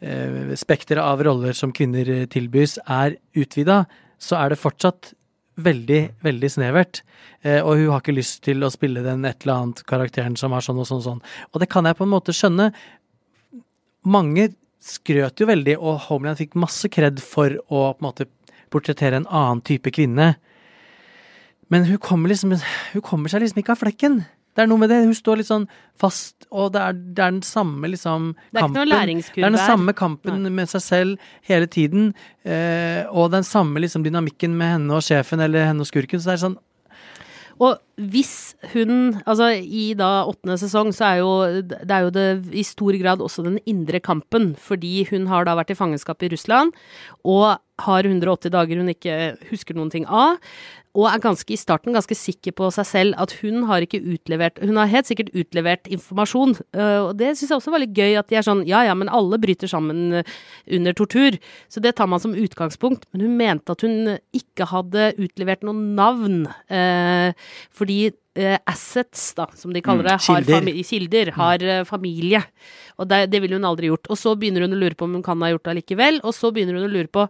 eh, 0.00 0.56
spekteret 0.56 1.04
av 1.04 1.22
roller 1.26 1.52
som 1.56 1.74
kvinner 1.76 2.08
eh, 2.08 2.26
tilbys 2.26 2.78
er 2.86 3.18
utvida, 3.36 3.84
så 4.18 4.40
er 4.40 4.54
det 4.54 4.62
fortsatt 4.62 5.12
veldig, 5.56 6.00
veldig 6.24 6.50
snevert. 6.52 7.02
Eh, 7.42 7.60
og 7.60 7.76
hun 7.80 7.90
har 7.92 8.02
ikke 8.02 8.16
lyst 8.16 8.42
til 8.46 8.64
å 8.64 8.72
spille 8.72 9.04
den 9.04 9.24
et 9.28 9.44
eller 9.44 9.62
annet 9.62 9.82
karakteren 9.88 10.36
som 10.38 10.54
er 10.56 10.64
sånn 10.64 10.80
og 10.82 10.88
sånn 10.88 11.02
og 11.02 11.08
sånn. 11.08 11.24
Og 11.52 11.62
det 11.62 11.70
kan 11.72 11.88
jeg 11.88 11.98
på 11.98 12.06
en 12.06 12.12
måte 12.12 12.34
skjønne. 12.36 12.70
Mange 14.06 14.50
skrøt 14.86 15.40
jo 15.42 15.48
veldig, 15.48 15.76
og 15.80 16.06
Homeland 16.06 16.40
fikk 16.40 16.56
masse 16.58 16.90
kred 16.92 17.20
for 17.22 17.56
å 17.66 17.88
på 17.96 18.02
en 18.02 18.08
måte 18.08 18.28
portrettere 18.72 19.18
en 19.20 19.28
annen 19.30 19.62
type 19.66 19.90
kvinne. 19.94 20.34
Men 21.72 21.86
hun 21.88 21.98
kommer 21.98 22.30
liksom 22.30 22.54
Hun 22.92 23.02
kommer 23.04 23.32
seg 23.32 23.42
liksom 23.42 23.62
ikke 23.62 23.74
av 23.74 23.82
flekken. 23.82 24.20
Det 24.56 24.64
er 24.64 24.70
noe 24.70 24.80
med 24.80 24.88
det. 24.88 25.02
Hun 25.04 25.16
står 25.16 25.40
litt 25.42 25.50
sånn 25.50 25.66
fast, 26.00 26.46
og 26.48 26.70
det 26.72 26.80
er, 26.80 26.94
det 26.96 27.24
er 27.24 27.34
den 27.34 27.42
samme 27.44 27.90
liksom 27.92 28.30
Det 28.54 28.60
er 28.62 28.64
ikke 28.64 28.78
noe 28.78 28.88
læringskurve 28.88 29.42
Det 29.42 29.48
er 29.50 29.56
den 29.58 29.68
samme 29.68 29.94
kampen 29.96 30.46
med 30.56 30.70
seg 30.72 30.84
selv 30.84 31.26
hele 31.44 31.68
tiden. 31.68 32.14
Eh, 32.40 33.02
og 33.12 33.34
den 33.34 33.44
samme 33.44 33.82
liksom 33.84 34.06
dynamikken 34.06 34.56
med 34.56 34.78
henne 34.78 34.96
og 34.96 35.04
sjefen 35.04 35.44
eller 35.44 35.68
henne 35.68 35.84
og 35.84 35.90
skurken. 35.90 36.22
Så 36.22 36.32
det 36.32 36.38
er 36.38 36.44
sånn 36.46 36.56
Og 37.66 37.76
hvis 38.00 38.54
hun 38.72 39.20
Altså, 39.26 39.50
i 39.60 39.90
da 39.98 40.24
åttende 40.24 40.56
sesong, 40.60 40.94
så 40.96 41.10
er 41.10 41.20
jo 41.20 41.30
det 41.60 41.92
er 41.92 42.08
jo 42.08 42.16
det 42.16 42.26
i 42.56 42.64
stor 42.64 42.96
grad 42.96 43.20
også 43.20 43.44
den 43.44 43.60
indre 43.68 44.00
kampen, 44.00 44.54
fordi 44.56 45.04
hun 45.10 45.28
har 45.28 45.44
da 45.44 45.56
vært 45.60 45.76
i 45.76 45.78
fangenskap 45.78 46.24
i 46.24 46.32
Russland, 46.32 46.72
og 47.24 47.58
har 47.84 48.08
180 48.08 48.52
dager 48.54 48.80
hun 48.80 48.88
ikke 48.92 49.36
husker 49.50 49.76
noen 49.76 49.92
ting 49.92 50.06
av, 50.08 50.38
og 50.96 51.08
er 51.10 51.20
ganske 51.20 51.52
i 51.52 51.58
starten 51.60 51.94
ganske 51.96 52.16
sikker 52.16 52.54
på 52.56 52.70
seg 52.74 52.88
selv 52.88 53.18
at 53.20 53.34
hun 53.42 53.66
har 53.68 53.84
ikke 53.84 54.00
utlevert 54.00 54.60
Hun 54.62 54.78
har 54.80 54.88
helt 54.90 55.08
sikkert 55.08 55.32
utlevert 55.36 55.88
informasjon, 55.92 56.56
øh, 56.76 57.00
og 57.08 57.12
det 57.20 57.34
syns 57.36 57.50
jeg 57.50 57.58
også 57.58 57.74
var 57.74 57.84
litt 57.84 57.96
gøy, 57.96 58.16
at 58.16 58.30
de 58.32 58.38
er 58.38 58.46
sånn 58.46 58.64
ja 58.68 58.82
ja, 58.86 58.94
men 58.96 59.12
alle 59.12 59.38
bryter 59.42 59.70
sammen 59.70 60.22
øh, 60.22 60.36
under 60.78 60.96
tortur, 60.96 61.36
så 61.68 61.82
det 61.84 61.96
tar 61.98 62.08
man 62.08 62.22
som 62.22 62.36
utgangspunkt, 62.36 63.04
men 63.12 63.26
hun 63.26 63.36
mente 63.36 63.76
at 63.76 63.84
hun 63.84 64.16
ikke 64.36 64.68
hadde 64.72 65.10
utlevert 65.20 65.66
noen 65.66 65.92
navn, 65.98 66.46
eh, 66.72 67.32
fordi 67.76 68.14
assets, 68.68 69.30
da, 69.32 69.46
som 69.56 69.72
de 69.72 69.80
kaller 69.80 70.04
det, 70.04 70.18
har 70.20 70.44
kilder. 70.44 70.66
kilder, 70.84 71.30
har 71.38 71.62
familie. 71.88 72.42
Og 73.00 73.08
det, 73.08 73.30
det 73.32 73.40
ville 73.40 73.56
hun 73.56 73.64
aldri 73.64 73.88
gjort. 73.88 74.10
Og 74.12 74.20
så 74.20 74.34
begynner 74.36 74.66
hun 74.66 74.76
å 74.76 74.80
lure 74.82 74.92
på 74.92 75.06
om 75.08 75.14
hun 75.16 75.24
kan 75.24 75.40
ha 75.40 75.48
gjort 75.54 75.64
det 75.64 75.72
allikevel, 75.72 76.20
og 76.20 76.36
så 76.36 76.50
begynner 76.52 76.76
hun 76.76 76.84
å 76.84 76.92
lure 76.92 77.08
på 77.08 77.24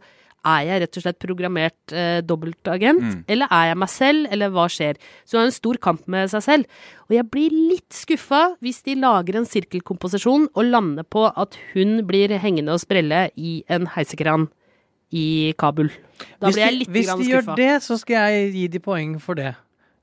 er 0.47 0.63
jeg 0.69 0.81
rett 0.85 0.97
og 1.01 1.05
slett 1.05 1.19
programmert 1.23 1.93
eh, 1.93 2.21
dobbeltagent, 2.23 3.25
eller 3.29 3.51
er 3.51 3.71
jeg 3.73 3.79
meg 3.83 3.91
selv, 3.93 4.29
eller 4.33 4.53
hva 4.55 4.67
skjer? 4.71 5.01
Så 5.27 5.37
hun 5.37 5.41
har 5.43 5.51
en 5.51 5.57
stor 5.57 5.79
kamp 5.83 6.07
med 6.13 6.31
seg 6.33 6.45
selv. 6.47 6.65
Og 7.09 7.17
jeg 7.19 7.27
blir 7.35 7.51
litt 7.75 7.91
skuffa 7.97 8.43
hvis 8.65 8.81
de 8.87 8.95
lager 9.03 9.37
en 9.41 9.49
sirkelkomposisjon 9.49 10.49
og 10.55 10.65
lander 10.71 11.05
på 11.07 11.27
at 11.33 11.59
hun 11.75 11.99
blir 12.09 12.33
hengende 12.43 12.73
og 12.77 12.83
sprelle 12.83 13.27
i 13.37 13.59
en 13.69 13.87
heisekran 13.97 14.49
i 15.15 15.53
Kabul. 15.59 15.91
Da 16.41 16.49
Hvis 16.49 16.57
blir 16.57 16.65
jeg 16.65 16.79
litt 16.81 16.89
skuffa. 16.91 17.17
hvis 17.17 17.27
de 17.27 17.33
gjør 17.33 17.51
det, 17.57 17.73
så 17.85 17.99
skal 18.01 18.31
jeg 18.33 18.53
gi 18.57 18.69
de 18.69 18.81
poeng 18.83 19.19
for 19.23 19.35
det. 19.39 19.53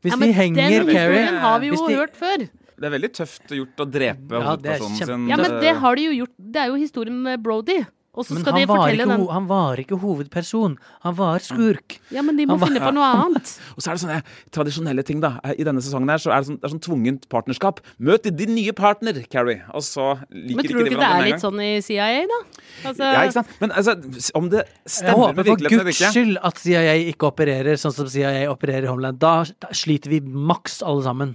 Hvis 0.03 0.13
Ja, 0.13 0.19
de 0.25 0.31
henger 0.35 0.55
den 0.69 0.87
Carrie 0.91 1.23
historien 1.23 1.39
har 1.39 1.59
vi 1.59 1.67
jo 1.71 1.87
de- 1.87 1.95
hørt 1.95 2.15
før. 2.19 2.37
Det 2.73 2.87
er 2.89 2.93
veldig 2.99 3.09
tøft 3.15 3.51
gjort 3.55 3.77
å 3.79 3.85
drepe 3.87 4.31
Ja, 4.33 4.39
er 4.39 4.47
hovedpersonen 4.49 4.97
sin. 4.97 5.27
Ja, 5.29 5.37
men 5.37 5.59
det 5.61 5.75
har 5.79 5.95
de 5.95 6.03
jo 6.09 6.11
gjort. 6.25 6.33
Det 6.51 6.59
er 6.63 6.67
jo 6.67 6.75
historien 6.75 7.21
med 7.23 7.43
Brody. 7.43 7.85
Og 8.13 8.25
så 8.27 8.35
Men 8.35 8.43
skal 8.43 8.53
han 8.53 8.61
de 8.61 8.67
var, 8.69 8.77
fortelle 8.77 9.03
ikke, 9.07 9.09
den. 9.17 9.27
han 9.33 9.45
var 9.49 9.79
ikke 9.81 9.97
hovedperson. 9.97 10.73
Han 11.01 11.15
var 11.17 11.39
skurk. 11.41 11.95
Ja, 12.13 12.21
men 12.21 12.37
de 12.37 12.45
må 12.45 12.53
Han 12.53 12.59
var- 12.61 12.67
finne 12.69 12.81
på 12.83 12.91
noe 12.93 13.07
annet. 13.25 13.53
Og 13.73 13.81
så 13.81 13.89
er 13.89 13.97
det 13.97 14.01
sånne 14.03 14.19
tradisjonelle 14.53 15.03
ting, 15.07 15.19
da. 15.23 15.31
I 15.57 15.63
denne 15.65 15.81
sesongen 15.81 16.09
her 16.13 16.21
så 16.21 16.29
er 16.29 16.43
det 16.43 16.47
sånn, 16.51 16.59
det 16.61 16.67
er 16.69 16.73
sånn 16.75 16.83
tvungent 16.85 17.25
partnerskap. 17.33 17.81
Møt 17.99 18.29
din 18.37 18.53
nye 18.53 18.71
partner, 18.77 19.17
Carrie. 19.33 19.63
Og 19.73 19.81
så 19.81 20.11
liker 20.29 20.55
Men 20.61 20.65
tror 20.69 20.77
du 20.85 20.91
ikke 20.91 20.99
det 21.01 21.09
er 21.09 21.25
litt 21.31 21.41
sånn 21.41 21.59
i 21.65 21.71
CIA, 21.81 22.27
da? 22.29 22.39
Altså, 22.85 23.03
Ja, 23.13 23.23
ikke 23.25 23.37
sant? 23.39 23.47
Men 23.59 23.71
altså, 23.71 23.97
om 24.35 24.49
det 24.53 24.61
Jeg 24.67 24.93
stemmer 24.99 25.17
håper 25.23 25.35
med 25.35 25.45
for 25.45 25.55
virkeligheten 25.55 25.79
eller 25.79 25.97
guds 25.97 26.13
skyld 26.13 26.37
at 26.43 26.57
CIA 26.61 26.93
ikke 27.13 27.31
opererer 27.33 27.81
sånn 27.81 27.93
som 27.97 28.07
CIA 28.13 28.45
opererer 28.53 28.83
i 28.85 28.91
Homeland. 28.93 29.17
Da, 29.17 29.43
da 29.59 29.67
sliter 29.73 30.09
vi 30.13 30.19
maks 30.21 30.83
alle 30.85 31.01
sammen. 31.01 31.33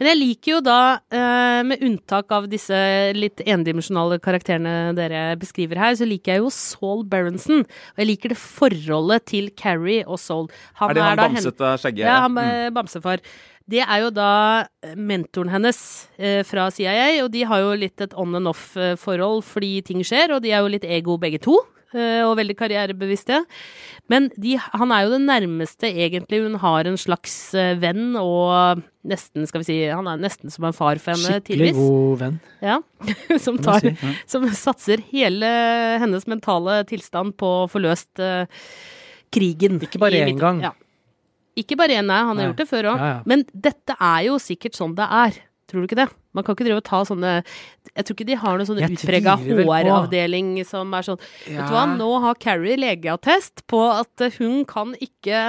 Men 0.00 0.08
jeg 0.14 0.16
liker 0.16 0.52
jo 0.54 0.60
da, 0.64 0.76
eh, 1.12 1.60
med 1.68 1.82
unntak 1.84 2.32
av 2.32 2.46
disse 2.48 2.72
litt 3.12 3.42
endimensjonale 3.44 4.16
karakterene 4.24 4.94
dere 4.96 5.36
beskriver 5.36 5.76
her, 5.76 5.92
så 5.98 6.08
liker 6.08 6.32
jeg 6.38 6.40
jo 6.40 6.48
Saul 6.56 7.04
Berenson. 7.04 7.66
Og 7.68 8.00
jeg 8.00 8.08
liker 8.08 8.32
det 8.32 8.38
forholdet 8.40 9.26
til 9.28 9.50
Carrie 9.60 10.06
og 10.08 10.16
Saul. 10.18 10.48
Er 10.80 10.94
det 10.96 11.04
han 11.04 11.16
da 11.20 11.28
bamsete 11.28 11.74
skjegget? 11.84 12.06
Ja, 12.08 12.20
han 12.24 12.32
Mm. 12.32 12.38
er 12.48 12.70
bamsefar. 12.70 13.20
Det 13.68 13.84
er 13.86 14.00
jo 14.00 14.10
da 14.10 14.30
eh, 14.82 14.94
mentoren 14.96 15.50
hennes 15.52 16.08
eh, 16.18 16.42
fra 16.48 16.70
CIA, 16.70 17.20
og 17.22 17.30
de 17.30 17.44
har 17.44 17.60
jo 17.60 17.76
litt 17.76 18.00
et 18.00 18.14
on 18.16 18.34
and 18.34 18.48
off-forhold 18.48 19.44
fordi 19.44 19.84
ting 19.84 20.00
skjer, 20.02 20.32
og 20.34 20.42
de 20.42 20.50
er 20.50 20.64
jo 20.64 20.72
litt 20.72 20.84
ego 20.88 21.18
begge 21.18 21.38
to. 21.44 21.58
Eh, 21.98 22.20
Og 22.26 22.36
veldig 22.38 22.56
karrierebevisste. 22.58 23.40
Men 24.10 24.28
de, 24.36 24.56
han 24.58 24.92
er 24.94 25.04
jo 25.06 25.12
det 25.14 25.20
nærmeste 25.22 25.90
egentlig 25.90 26.42
hun 26.42 26.56
har 26.62 26.88
en 26.90 26.98
slags 26.98 27.34
eh, 27.54 27.76
venn, 27.78 28.16
og 28.18 28.82
nesten, 29.06 29.46
skal 29.48 29.62
vi 29.62 29.68
si, 29.68 29.78
han 29.88 30.08
er 30.10 30.20
nesten 30.20 30.50
som 30.52 30.66
en 30.68 30.76
far 30.76 30.98
for 31.02 31.14
henne, 31.14 31.38
Skikkelig 31.40 31.70
tidvis. 31.72 31.80
god 31.80 32.20
venn. 32.24 32.38
Ja, 32.64 32.78
som, 33.46 33.58
tar, 33.62 33.80
si. 33.84 33.94
ja. 33.94 34.12
som 34.30 34.46
satser 34.54 35.02
hele 35.12 35.50
hennes 36.02 36.26
mentale 36.30 36.80
tilstand 36.90 37.36
på 37.40 37.52
å 37.62 37.66
få 37.70 37.82
løst 37.82 38.20
uh, 38.22 38.44
krigen. 39.32 39.78
Ikke 39.86 40.02
bare 40.02 40.24
én 40.26 40.38
gang. 40.40 40.62
Ja. 40.66 40.74
Ikke 41.58 41.76
bare 41.78 41.96
én, 41.98 42.06
nei. 42.06 42.18
Han 42.22 42.34
har 42.34 42.40
Nei. 42.40 42.48
gjort 42.50 42.60
det 42.62 42.68
før 42.70 42.92
òg. 42.92 43.00
Ja. 43.02 43.14
Men 43.28 43.42
dette 43.52 43.96
er 43.98 44.26
jo 44.28 44.38
sikkert 44.42 44.78
sånn 44.78 44.94
det 44.98 45.06
er. 45.06 45.38
Tror 45.70 45.82
du 45.82 45.88
ikke 45.90 45.98
det? 46.02 46.08
Man 46.36 46.44
kan 46.46 46.54
ikke 46.54 46.66
drive 46.68 46.78
og 46.78 46.86
ta 46.86 47.00
sånne 47.08 47.30
Jeg 47.96 48.04
tror 48.06 48.16
ikke 48.16 48.26
de 48.28 48.36
har 48.38 48.58
noen 48.60 48.68
sånne 48.68 48.84
Jeg 48.84 48.98
utprega. 48.98 49.34
HR-avdeling 49.40 50.52
som 50.68 50.92
er 50.94 51.06
sånn 51.08 51.18
Vet 51.46 51.58
du 51.66 51.74
hva, 51.74 51.84
nå 51.98 52.10
har 52.24 52.38
Carrie 52.42 52.78
legeattest 52.78 53.64
på 53.70 53.80
at 53.90 54.26
hun 54.38 54.62
kan 54.68 54.94
ikke 55.02 55.42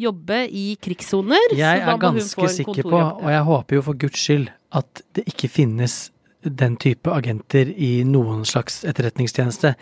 jobbe 0.00 0.40
i 0.48 0.64
krigssoner. 0.80 1.52
Jeg 1.58 1.84
er 1.84 2.00
ganske 2.00 2.48
sikker 2.56 2.82
på, 2.88 2.96
og 2.96 3.30
jeg 3.32 3.44
håper 3.50 3.78
jo 3.78 3.84
for 3.90 4.00
guds 4.00 4.20
skyld, 4.24 4.48
at 4.74 5.04
det 5.16 5.26
ikke 5.30 5.50
finnes 5.52 5.98
den 6.44 6.76
type 6.80 7.08
agenter 7.12 7.70
i 7.72 8.02
noen 8.08 8.42
slags 8.48 8.82
etterretningstjeneste. 8.88 9.74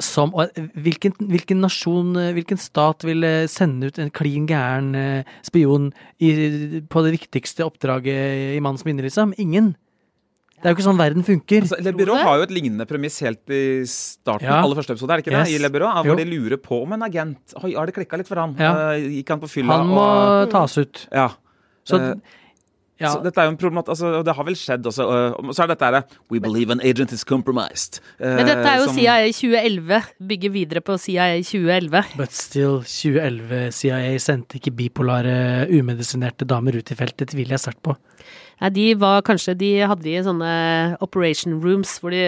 Som 0.00 0.32
og 0.34 0.48
hvilken, 0.56 1.12
hvilken 1.28 1.60
nasjon, 1.60 2.14
eh, 2.16 2.32
hvilken 2.32 2.58
stat 2.58 3.04
ville 3.04 3.46
sende 3.52 3.90
ut 3.90 3.98
en 4.00 4.10
klin 4.10 4.46
gæren 4.48 4.94
eh, 4.96 5.24
spion 5.44 5.90
i, 6.18 6.80
på 6.88 7.02
det 7.04 7.12
viktigste 7.18 7.66
oppdraget 7.66 8.56
i 8.56 8.60
mannens 8.64 8.86
minne, 8.88 9.04
liksom? 9.04 9.34
Ingen. 9.42 9.74
Det 10.62 10.70
er 10.70 10.74
jo 10.74 10.78
ikke 10.78 10.86
sånn 10.86 11.00
verden 11.00 11.24
funker. 11.26 11.64
Altså, 11.66 11.78
Le 11.82 11.92
Byrå 11.98 12.16
har 12.22 12.36
jo 12.38 12.44
et 12.46 12.52
lignende 12.54 12.84
premiss 12.86 13.16
helt 13.24 13.50
i 13.50 13.82
starten, 13.90 14.46
Ja. 14.46 14.60
aller 14.62 14.78
første 14.78 14.94
episode, 14.94 15.10
er 15.10 15.18
det 15.20 15.24
ikke 15.26 15.34
det? 15.34 15.48
Yes. 15.50 15.56
I 15.58 15.62
Le 15.64 15.70
Byrå, 15.74 15.88
Jo. 15.90 16.02
hvor 16.14 16.16
de 16.22 16.24
lurer 16.30 16.56
på 16.62 16.82
om 16.84 16.92
en 16.92 17.02
agent 17.02 17.54
Oi, 17.64 17.74
Har 17.74 17.86
det 17.86 17.94
klikka 17.96 18.16
litt 18.16 18.28
for 18.28 18.36
han? 18.38 18.54
Ja. 18.56 18.94
Uh, 18.94 19.08
gikk 19.10 19.28
han 19.28 19.40
på 19.42 19.50
fylla 19.50 19.78
Han 19.82 19.88
må 19.90 19.98
og 20.46 20.50
tas 20.54 20.78
ut. 20.78 21.08
Ja. 21.10 21.28
Så, 21.84 21.98
Eh, 21.98 22.14
ja. 23.00 23.08
Så 23.10 23.22
dette 23.24 23.40
er 23.40 23.48
jo 23.48 23.50
en 23.54 23.56
problemat... 23.58 23.88
Altså, 23.88 24.22
det 24.22 24.34
har 24.36 24.44
vel 24.46 24.54
skjedd 24.54 24.84
også. 24.86 25.06
og 25.38 25.54
så 25.56 25.64
er 25.64 25.72
dette 25.72 25.84
her 25.88 26.02
We 26.30 26.38
believe 26.38 26.70
an 26.70 26.80
agent 26.84 27.10
is 27.12 27.24
compromised. 27.24 27.98
Eh, 28.20 28.36
Men 28.36 28.46
dette 28.46 28.62
er 28.68 28.78
jo 28.78 28.84
som- 28.86 28.94
CIA 28.96 29.32
2011. 29.32 30.02
Bygger 30.28 30.50
videre 30.54 30.80
på 30.80 30.98
CIA 30.98 31.40
2011. 31.42 32.04
But 32.16 32.32
still, 32.32 32.78
2011 32.86 33.72
CIA 33.72 34.18
sendte 34.22 34.60
ikke 34.60 34.70
bipolare, 34.76 35.66
umedisinerte 35.72 36.46
damer 36.46 36.76
ut 36.78 36.90
i 36.92 36.94
feltet, 36.94 37.32
tviler 37.34 37.56
jeg 37.56 37.64
sterkt 37.64 37.82
på. 37.82 37.96
Nei, 38.62 38.68
de 38.70 38.94
var 38.94 39.22
kanskje 39.26 39.56
De 39.58 39.72
hadde 39.82 40.04
de 40.06 40.20
sånne 40.22 40.96
operation 41.02 41.56
rooms 41.64 41.96
hvor 41.98 42.10
de 42.14 42.22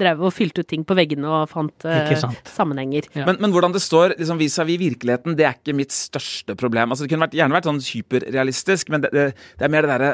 drev 0.00 0.24
og 0.28 0.34
fylte 0.34 0.64
ut 0.64 0.70
ting 0.70 0.84
på 0.86 0.96
veggene 0.98 1.28
og 1.30 1.50
fant 1.50 1.86
uh, 1.88 2.14
sammenhenger. 2.50 3.08
Ja. 3.16 3.24
Men, 3.28 3.40
men 3.42 3.54
hvordan 3.54 3.74
det 3.76 3.82
står 3.84 4.16
liksom, 4.16 4.40
vis-à-vis 4.40 4.80
virkeligheten, 4.82 5.36
det 5.38 5.48
er 5.48 5.56
ikke 5.56 5.76
mitt 5.76 5.94
største 5.94 6.56
problem. 6.58 6.92
Altså, 6.92 7.06
det 7.06 7.14
kunne 7.14 7.28
vært, 7.28 7.38
gjerne 7.38 7.56
vært 7.56 7.70
sånn 7.70 7.84
hyperrealistisk, 7.84 8.92
men 8.92 9.06
det, 9.06 9.12
det, 9.16 9.30
det 9.56 9.68
er 9.68 9.72
mer 9.72 9.86
det 9.86 9.94
derre 9.94 10.12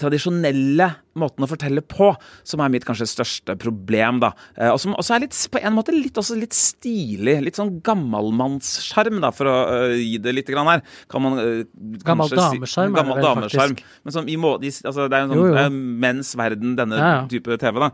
tradisjonelle 0.00 0.86
måten 1.20 1.44
å 1.44 1.50
fortelle 1.50 1.82
på 1.84 2.10
som 2.46 2.62
er 2.64 2.72
mitt 2.72 2.86
kanskje 2.88 3.06
største 3.10 3.56
problem, 3.60 4.18
da. 4.24 4.32
Eh, 4.56 4.70
og 4.72 4.80
som 4.82 4.96
også 4.98 5.16
er 5.18 5.24
litt, 5.26 5.36
på 5.52 5.60
en 5.62 5.76
måte 5.76 5.94
litt, 5.94 6.16
også 6.20 6.38
litt 6.40 6.56
stilig. 6.56 7.36
Litt 7.46 7.60
sånn 7.60 7.76
gammalmannssjarm, 7.86 9.20
da, 9.22 9.30
for 9.34 9.50
å 9.50 9.56
uh, 9.90 9.94
gi 9.96 10.18
det 10.22 10.34
litt 10.36 10.50
grann 10.50 10.68
her. 10.70 10.82
Kan 11.10 11.24
man 11.24 11.38
uh, 11.38 11.62
Gammel 12.06 12.30
damesjarm, 12.30 12.66
si- 12.66 12.80
er 12.80 12.90
det 12.90 12.98
Gammel 12.98 13.20
vel, 13.20 13.44
faktisk. 13.44 13.84
Men 14.06 14.16
som 14.16 14.28
i 14.30 14.36
må, 14.40 14.54
de, 14.62 14.72
altså, 14.72 15.06
det 15.10 15.18
er 15.18 15.26
en 15.26 15.32
sånn 15.34 15.40
Jo, 15.40 15.46
jo. 15.52 15.58
eh, 15.60 15.70
menns 16.06 16.32
verden, 16.38 16.74
denne 16.78 16.98
Ja, 17.00 17.10
ja. 17.20 17.22
type 17.30 17.56
TV, 17.60 17.80
da. 17.84 17.90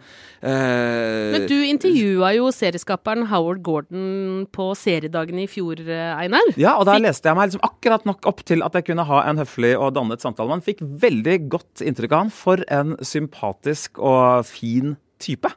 Uh, 0.46 1.32
Men 1.36 1.46
du 1.50 1.56
intervjua 1.66 2.32
jo 2.36 2.48
serieskaperen 2.54 3.26
Howard 3.30 3.62
Gordon 3.66 4.46
på 4.54 4.68
seriedagen 4.78 5.40
i 5.42 5.46
fjor, 5.50 5.80
eh, 5.82 6.12
Einar. 6.20 6.52
Ja, 6.60 6.76
og 6.80 6.86
da 6.88 6.96
leste 7.02 7.30
jeg 7.30 7.38
meg 7.38 7.50
liksom 7.50 7.64
akkurat 7.66 8.06
nok 8.08 8.26
opp 8.30 8.44
til 8.46 8.62
at 8.66 8.76
jeg 8.78 8.88
kunne 8.90 9.06
ha 9.08 9.22
en 9.30 9.40
høflig 9.42 9.72
og 9.78 9.94
dannet 9.96 10.22
samtale. 10.24 10.52
Man 10.54 10.64
fikk 10.64 10.82
veldig 10.82 11.36
godt 11.52 11.82
inntrykk 11.86 12.12
av 12.16 12.24
han. 12.26 12.32
For 12.34 12.62
en 12.72 12.94
sympatisk 13.16 13.98
og 13.98 14.44
fin 14.48 14.94
type. 15.22 15.50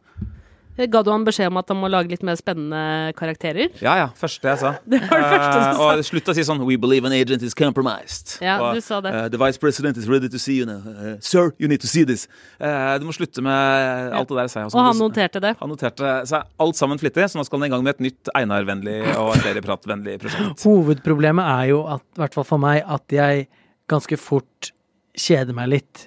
Ga 0.79 1.01
du 1.03 1.09
han 1.11 1.25
beskjed 1.27 1.49
om 1.51 1.57
at 1.59 1.67
han 1.67 1.75
må 1.75 1.89
lage 1.91 2.07
litt 2.07 2.21
mer 2.23 2.37
spennende 2.39 3.11
karakterer? 3.19 3.67
Ja, 3.83 3.97
ja. 3.99 4.05
Første 4.15 4.47
jeg 4.47 4.59
sa. 4.61 4.69
Det 4.87 5.01
var 5.09 5.19
det 5.19 5.31
første 5.33 5.49
du 5.51 5.59
Eh, 5.59 5.73
sa. 5.75 5.87
og 5.97 6.03
slutt 6.07 6.29
å 6.31 6.35
si 6.37 6.45
sånn 6.47 6.61
We 6.63 6.77
believe 6.79 7.03
an 7.09 7.11
agent 7.17 7.43
is 7.43 7.51
compromised. 7.57 8.37
Ja, 8.39 8.53
og, 8.63 8.77
du 8.77 8.81
sa 8.85 9.01
det. 9.03 9.11
Uh, 9.11 9.25
the 9.27 9.35
vice 9.41 9.59
president 9.59 9.97
is 9.99 10.07
ready 10.07 10.29
to 10.31 10.39
see 10.39 10.55
you 10.55 10.65
now. 10.69 10.79
Uh, 10.79 11.17
sir, 11.19 11.51
you 11.59 11.67
need 11.67 11.81
to 11.83 11.89
see 11.91 12.05
this. 12.07 12.29
Eh, 12.63 12.95
du 13.03 13.09
må 13.09 13.11
slutte 13.17 13.43
med 13.43 14.15
alt 14.15 14.31
det 14.31 14.37
der, 14.39 14.47
sa 14.53 14.63
jeg. 14.63 14.71
Og 14.71 14.85
han 14.87 15.01
noterte 15.03 15.41
det. 15.43 15.51
Han 15.59 15.73
noterte 15.73 16.13
seg 16.31 16.47
alt 16.63 16.79
sammen 16.79 17.01
flittig, 17.03 17.27
så 17.27 17.41
nå 17.41 17.43
skal 17.49 17.59
han 17.59 17.67
i 17.67 17.73
gang 17.75 17.83
med 17.83 17.97
et 17.97 18.05
nytt 18.07 18.31
Einar-vennlig 18.39 19.01
og 19.19 19.33
seriepratvennlig 19.43 20.15
prosjekt. 20.23 20.63
Hovedproblemet 20.69 21.51
er 21.57 21.73
jo, 21.73 21.81
at, 21.91 22.07
i 22.15 22.23
hvert 22.23 22.39
fall 22.39 22.47
for 22.55 22.63
meg, 22.69 22.85
at 22.87 23.17
jeg 23.19 23.49
ganske 23.91 24.15
fort 24.15 24.71
kjeder 25.19 25.51
meg 25.59 25.73
litt. 25.75 26.05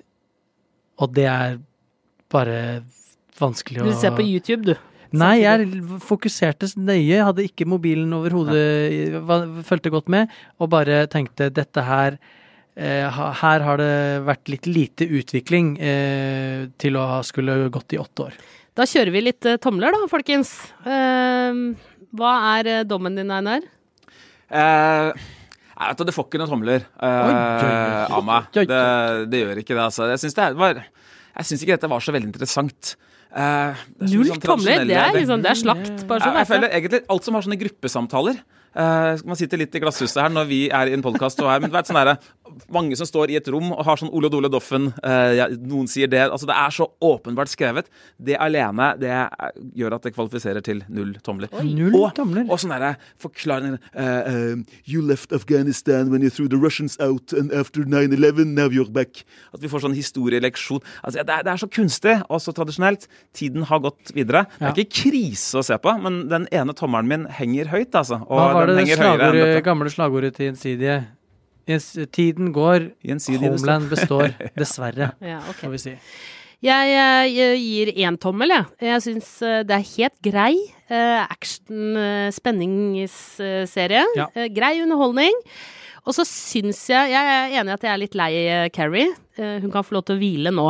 Og 1.01 1.13
det 1.17 1.27
er 1.31 1.59
bare 2.33 2.83
vanskelig 3.41 3.83
å 3.83 3.89
Du 3.89 3.95
ser 3.97 4.13
på 4.17 4.25
YouTube, 4.27 4.65
du. 4.73 4.75
Nei, 5.13 5.43
jeg 5.43 5.67
fokuserte 6.01 6.71
nøye, 6.81 7.19
hadde 7.21 7.45
ikke 7.45 7.67
mobilen 7.69 8.13
overhodet, 8.17 9.21
var- 9.29 9.49
fulgte 9.69 9.91
godt 9.93 10.09
med, 10.09 10.31
og 10.59 10.71
bare 10.73 11.03
tenkte 11.13 11.51
dette 11.53 11.83
her 11.85 12.17
eh, 12.77 13.11
Her 13.11 13.61
har 13.61 13.77
det 13.77 13.91
vært 14.25 14.49
litt 14.49 14.67
lite 14.67 15.05
utvikling 15.05 15.75
eh, 15.79 16.69
til 16.81 16.97
å 16.97 17.05
ha 17.11 17.21
skulle 17.23 17.69
gått 17.69 17.93
i 17.93 18.01
åtte 18.01 18.25
år. 18.31 18.33
Da 18.75 18.87
kjører 18.89 19.13
vi 19.13 19.21
litt 19.21 19.45
eh, 19.45 19.59
tomler, 19.61 19.93
da, 19.93 20.07
folkens. 20.09 20.55
Eh, 20.89 21.61
hva 22.17 22.33
er 22.57 22.85
dommen 22.89 23.15
din, 23.21 23.29
Einar? 23.37 23.61
Eh, 24.49 25.13
vet, 25.91 26.03
det 26.09 26.15
får 26.17 26.27
ikke 26.29 26.41
noen 26.43 26.53
tomler 26.53 26.85
eh, 26.85 27.23
oi, 27.27 27.33
oi. 27.35 28.17
av 28.19 28.25
meg. 28.29 28.49
Det, 28.55 28.67
det 29.33 29.41
gjør 29.43 29.61
ikke 29.63 29.75
det, 29.77 29.83
altså. 29.89 30.09
Jeg 30.13 30.23
syns, 30.23 30.37
det 30.39 30.45
er- 30.45 30.59
var, 30.63 30.83
jeg 31.37 31.49
syns 31.51 31.65
ikke 31.65 31.77
dette 31.77 31.91
var 31.93 32.01
så 32.05 32.15
veldig 32.17 32.31
interessant. 32.31 32.95
Eh, 33.33 33.85
det 33.97 34.07
er 34.07 34.11
så 34.11 34.17
Null 34.19 34.27
sånn 34.33 34.43
tomler, 34.45 34.85
det 34.89 34.99
er 35.01 35.15
liksom, 35.17 35.43
det 35.45 35.51
er 35.55 35.61
slakt. 35.63 36.07
Bare 36.09 36.21
sånn. 36.21 36.35
jeg, 36.37 36.43
jeg 36.45 36.51
føler 36.53 36.77
egentlig 36.79 37.03
alt 37.15 37.25
som 37.29 37.35
har 37.39 37.47
sånne 37.47 37.61
gruppesamtaler 37.63 38.43
eh, 38.75 39.23
Man 39.25 39.37
sitter 39.39 39.61
litt 39.61 39.75
i 39.75 39.81
glasshuset 39.83 40.23
her 40.23 40.33
når 40.33 40.49
vi 40.49 40.61
er 40.71 40.91
i 40.91 40.95
en 40.97 41.03
podkast, 41.05 41.41
men 41.43 41.71
du 41.71 41.75
vet 41.77 41.89
sånn 41.91 41.99
derre 42.01 42.17
Mange 42.73 42.97
som 42.99 43.07
står 43.09 43.31
i 43.33 43.37
et 43.39 43.49
rom 43.49 43.71
og 43.73 43.81
har 43.87 43.97
sånn 43.97 44.11
Ole 44.13 44.29
Dole 44.29 44.51
Doffen, 44.53 44.91
uh, 45.01 45.31
ja, 45.33 45.47
noen 45.57 45.87
sier 45.89 46.11
det 46.13 46.21
Altså, 46.27 46.45
det 46.51 46.57
er 46.59 46.75
så 46.75 46.85
åpenbart 47.01 47.49
skrevet. 47.49 47.87
Det 48.21 48.37
alene, 48.37 48.91
det 49.01 49.09
er- 49.09 49.55
gjør 49.75 49.95
at 49.97 50.03
det 50.05 50.13
kvalifiserer 50.15 50.61
til 50.63 50.83
null 50.93 51.15
tomler. 51.25 51.49
Null 51.65 51.95
Og, 51.97 52.11
tomler. 52.15 52.45
og 52.51 52.61
sånn 52.61 52.75
derre 52.75 52.97
forklaring 53.23 53.79
uh, 53.97 54.61
You 54.85 55.01
left 55.01 55.33
Afghanistan 55.33 56.11
when 56.13 56.21
you 56.23 56.29
threw 56.31 56.47
the 56.49 56.59
Russians 56.61 56.99
out, 57.01 57.33
and 57.33 57.53
after 57.53 57.85
9-11, 57.85 58.53
now 58.53 58.69
you're 58.69 58.91
back. 58.91 59.25
At 59.55 59.61
vi 59.65 59.69
får 59.73 59.87
sånn 59.87 59.97
historieleksjon. 59.97 60.83
Altså, 61.03 61.23
det, 61.25 61.33
er, 61.33 61.43
det 61.49 61.53
er 61.55 61.63
så 61.63 61.69
kunstig 61.73 62.19
og 62.29 62.41
så 62.45 62.53
tradisjonelt. 62.53 63.09
Tiden 63.33 63.65
har 63.71 63.81
gått 63.85 64.13
videre. 64.15 64.45
Det 64.59 64.69
er 64.69 64.83
ikke 64.85 65.03
krise 65.09 65.61
å 65.61 65.65
se 65.65 65.79
på, 65.81 65.97
men 66.05 66.27
den 66.29 66.47
ene 66.53 66.77
tommelen 66.77 67.09
min 67.09 67.27
henger 67.33 67.73
høyt, 67.73 67.97
altså. 67.97 68.21
Og 68.29 68.37
Hva 68.37 68.62
var 68.63 68.73
det, 68.73 68.87
det 68.87 68.99
slagordet, 68.99 69.65
gamle 69.67 69.93
slagordet 69.93 70.35
til 70.37 70.49
Gjensidige? 70.51 71.01
Tiden 72.13 72.53
går, 72.53 72.91
Gjensidige. 73.07 73.51
Homeland 73.53 73.91
består. 73.91 74.33
Dessverre, 74.59 75.13
Ja, 75.23 75.39
ok. 75.49 75.61
får 75.63 75.75
vi 75.77 75.83
si. 75.83 75.97
Jeg, 76.63 76.91
jeg 77.35 77.59
gir 77.59 77.89
én 78.07 78.17
tommel, 78.23 78.53
jeg. 78.55 78.67
Jeg 78.87 79.03
syns 79.03 79.31
eh, 79.43 79.63
det 79.67 79.75
er 79.75 79.87
helt 79.97 80.19
grei 80.23 80.53
eh, 80.87 81.23
action, 81.27 81.97
eh. 81.99 82.31
Ja. 84.15 84.29
Grei 84.55 84.77
underholdning. 84.85 85.35
Og 86.03 86.15
så 86.17 86.25
syns 86.27 86.81
jeg 86.91 87.13
Jeg 87.13 87.27
er 87.31 87.53
enig 87.61 87.71
i 87.71 87.75
at 87.77 87.85
jeg 87.87 87.93
er 87.93 88.01
litt 88.03 88.15
lei 88.19 88.31
Carrie. 88.75 89.11
Hun 89.39 89.71
kan 89.71 89.85
få 89.87 89.95
lov 89.95 90.03
til 90.07 90.17
å 90.17 90.19
hvile 90.19 90.51
nå. 90.55 90.69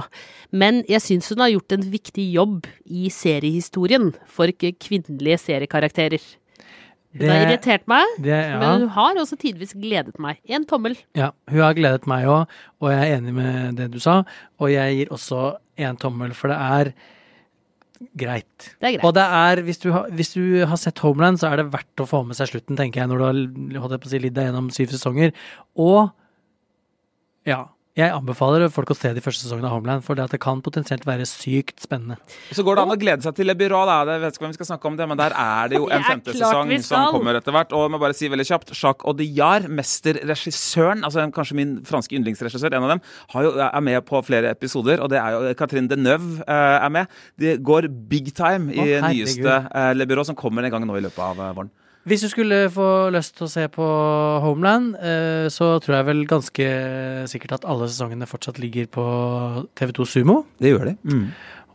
Men 0.52 0.83
jeg 0.88 1.00
syns 1.00 1.31
hun 1.33 1.40
har 1.40 1.48
gjort 1.55 1.72
en 1.72 1.87
viktig 1.92 2.26
jobb 2.35 2.66
i 2.85 3.09
seriehistorien 3.09 4.11
for 4.28 4.52
kvinnelige 4.52 5.40
seriekarakterer. 5.40 6.20
Hun 7.12 7.29
har 7.29 7.42
irritert 7.44 7.83
meg, 7.90 8.12
det, 8.25 8.33
ja. 8.33 8.59
men 8.61 8.87
hun 8.87 8.92
har 8.94 9.18
også 9.20 9.37
tidvis 9.40 9.75
gledet 9.77 10.16
meg. 10.22 10.38
En 10.48 10.64
tommel. 10.68 10.94
Ja, 11.18 11.33
hun 11.51 11.61
har 11.61 11.75
gledet 11.77 12.09
meg 12.09 12.29
òg, 12.31 12.55
og 12.81 12.88
jeg 12.88 13.03
er 13.03 13.18
enig 13.18 13.35
med 13.37 13.77
det 13.81 13.90
du 13.92 13.98
sa. 14.01 14.22
Og 14.62 14.72
jeg 14.72 14.96
gir 14.96 15.12
også 15.12 15.42
en 15.83 15.98
tommel, 16.01 16.33
for 16.37 16.53
det 16.53 16.57
er 16.57 16.92
greit. 18.18 18.70
Det 18.81 18.88
er 18.88 18.96
greit. 18.96 19.05
Og 19.05 19.12
det 19.18 19.27
er, 19.42 19.62
hvis 19.66 19.83
du, 19.83 19.90
har, 19.92 20.09
hvis 20.16 20.33
du 20.35 20.42
har 20.68 20.81
sett 20.81 21.05
Homeland, 21.05 21.40
så 21.42 21.51
er 21.51 21.61
det 21.61 21.68
verdt 21.75 22.03
å 22.03 22.09
få 22.09 22.22
med 22.27 22.38
seg 22.38 22.48
slutten, 22.55 22.81
tenker 22.81 23.03
jeg, 23.03 23.12
når 23.12 23.20
du 23.20 23.27
har 23.29 23.85
holdt 23.85 23.96
jeg 23.98 24.05
på 24.05 24.11
å 24.11 24.14
si, 24.14 24.22
lidd 24.25 24.37
deg 24.38 24.48
gjennom 24.48 24.72
syv 24.75 24.96
sesonger. 24.96 25.37
Og 25.81 26.09
ja, 27.48 27.66
jeg 27.92 28.09
anbefaler 28.09 28.62
folk 28.72 28.88
å 28.94 28.96
se 28.96 29.11
de 29.12 29.20
første 29.20 29.44
sesongene 29.44 29.68
av 29.68 29.74
Homeland, 29.76 30.05
for 30.07 30.16
det, 30.16 30.24
at 30.24 30.33
det 30.33 30.38
kan 30.40 30.62
potensielt 30.64 31.02
være 31.05 31.26
sykt 31.28 31.83
spennende. 31.85 32.16
Så 32.48 32.64
går 32.64 32.78
det 32.78 32.85
an 32.87 32.94
å 32.94 32.96
glede 32.96 33.26
seg 33.26 33.37
til 33.37 33.50
Le 33.50 33.57
Byrå, 33.59 33.83
da. 33.85 33.98
Det 34.09 34.14
vet 34.22 34.38
ikke 34.38 34.46
hvem 34.46 34.55
vi 34.55 34.57
skal 34.57 34.68
snakke 34.70 34.88
om 34.88 34.96
det, 34.96 35.09
men 35.11 35.20
der 35.20 35.37
er 35.37 35.68
det 35.68 35.76
jo 35.76 35.90
en 35.92 36.07
femte 36.07 36.33
sesong 36.33 36.72
som 36.87 37.12
kommer 37.12 37.37
etter 37.37 37.52
hvert. 37.52 37.74
Og 37.76 37.85
jeg 37.85 37.92
må 37.92 38.00
bare 38.00 38.16
si 38.16 38.31
veldig 38.33 38.46
kjapt, 38.48 38.72
Jacques 38.72 39.05
Audiard, 39.12 39.68
mesterregissøren, 39.68 41.05
altså 41.05 41.26
kanskje 41.37 41.59
min 41.61 41.76
franske 41.88 42.16
yndlingsregissør, 42.16 42.72
en 42.72 42.88
av 42.88 42.94
dem, 42.94 43.05
har 43.35 43.48
jo, 43.48 43.52
er 43.68 43.85
med 43.85 44.00
på 44.09 44.24
flere 44.24 44.55
episoder, 44.57 45.05
og 45.05 45.12
det 45.12 45.20
er 45.20 45.37
jo 45.37 45.52
Catherine 45.61 45.92
Deneuve 45.92 46.40
eh, 46.46 46.78
er 46.78 46.96
med. 46.96 47.20
De 47.44 47.59
går 47.61 47.90
big 48.09 48.33
time 48.33 48.72
i 48.72 48.88
Å, 48.96 49.05
nyeste 49.11 49.61
eh, 49.68 49.92
Le 49.98 50.09
Byrå, 50.09 50.24
som 50.33 50.38
kommer 50.38 50.64
en 50.64 50.72
gang 50.72 50.88
nå 50.88 50.96
i 50.96 51.05
løpet 51.05 51.20
av 51.28 51.44
eh, 51.44 51.55
våren. 51.61 51.74
Hvis 52.02 52.24
du 52.24 52.28
skulle 52.32 52.64
få 52.74 52.84
lyst 53.14 53.36
til 53.38 53.46
å 53.46 53.50
se 53.52 53.68
på 53.70 53.84
Homeland, 54.42 54.96
eh, 54.98 55.46
så 55.54 55.76
tror 55.78 56.00
jeg 56.00 56.06
vel 56.08 56.22
ganske 56.26 56.66
sikkert 57.30 57.52
at 57.60 57.66
alle 57.70 57.86
sesongene 57.86 58.26
fortsatt 58.26 58.58
ligger 58.58 58.88
på 58.90 59.04
TV2 59.78 60.06
Sumo. 60.10 60.40
Det 60.58 60.72
gjør 60.72 60.90
de. 60.90 60.96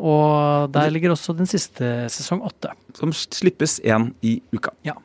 Og 0.04 0.68
der 0.76 0.92
ligger 0.94 1.14
også 1.16 1.34
den 1.38 1.48
siste 1.50 2.10
sesong 2.12 2.44
åtte. 2.46 2.74
Som 2.98 3.14
slippes 3.16 3.80
én 3.88 4.12
i 4.22 4.42
uka. 4.54 4.74
Ja. 4.86 4.98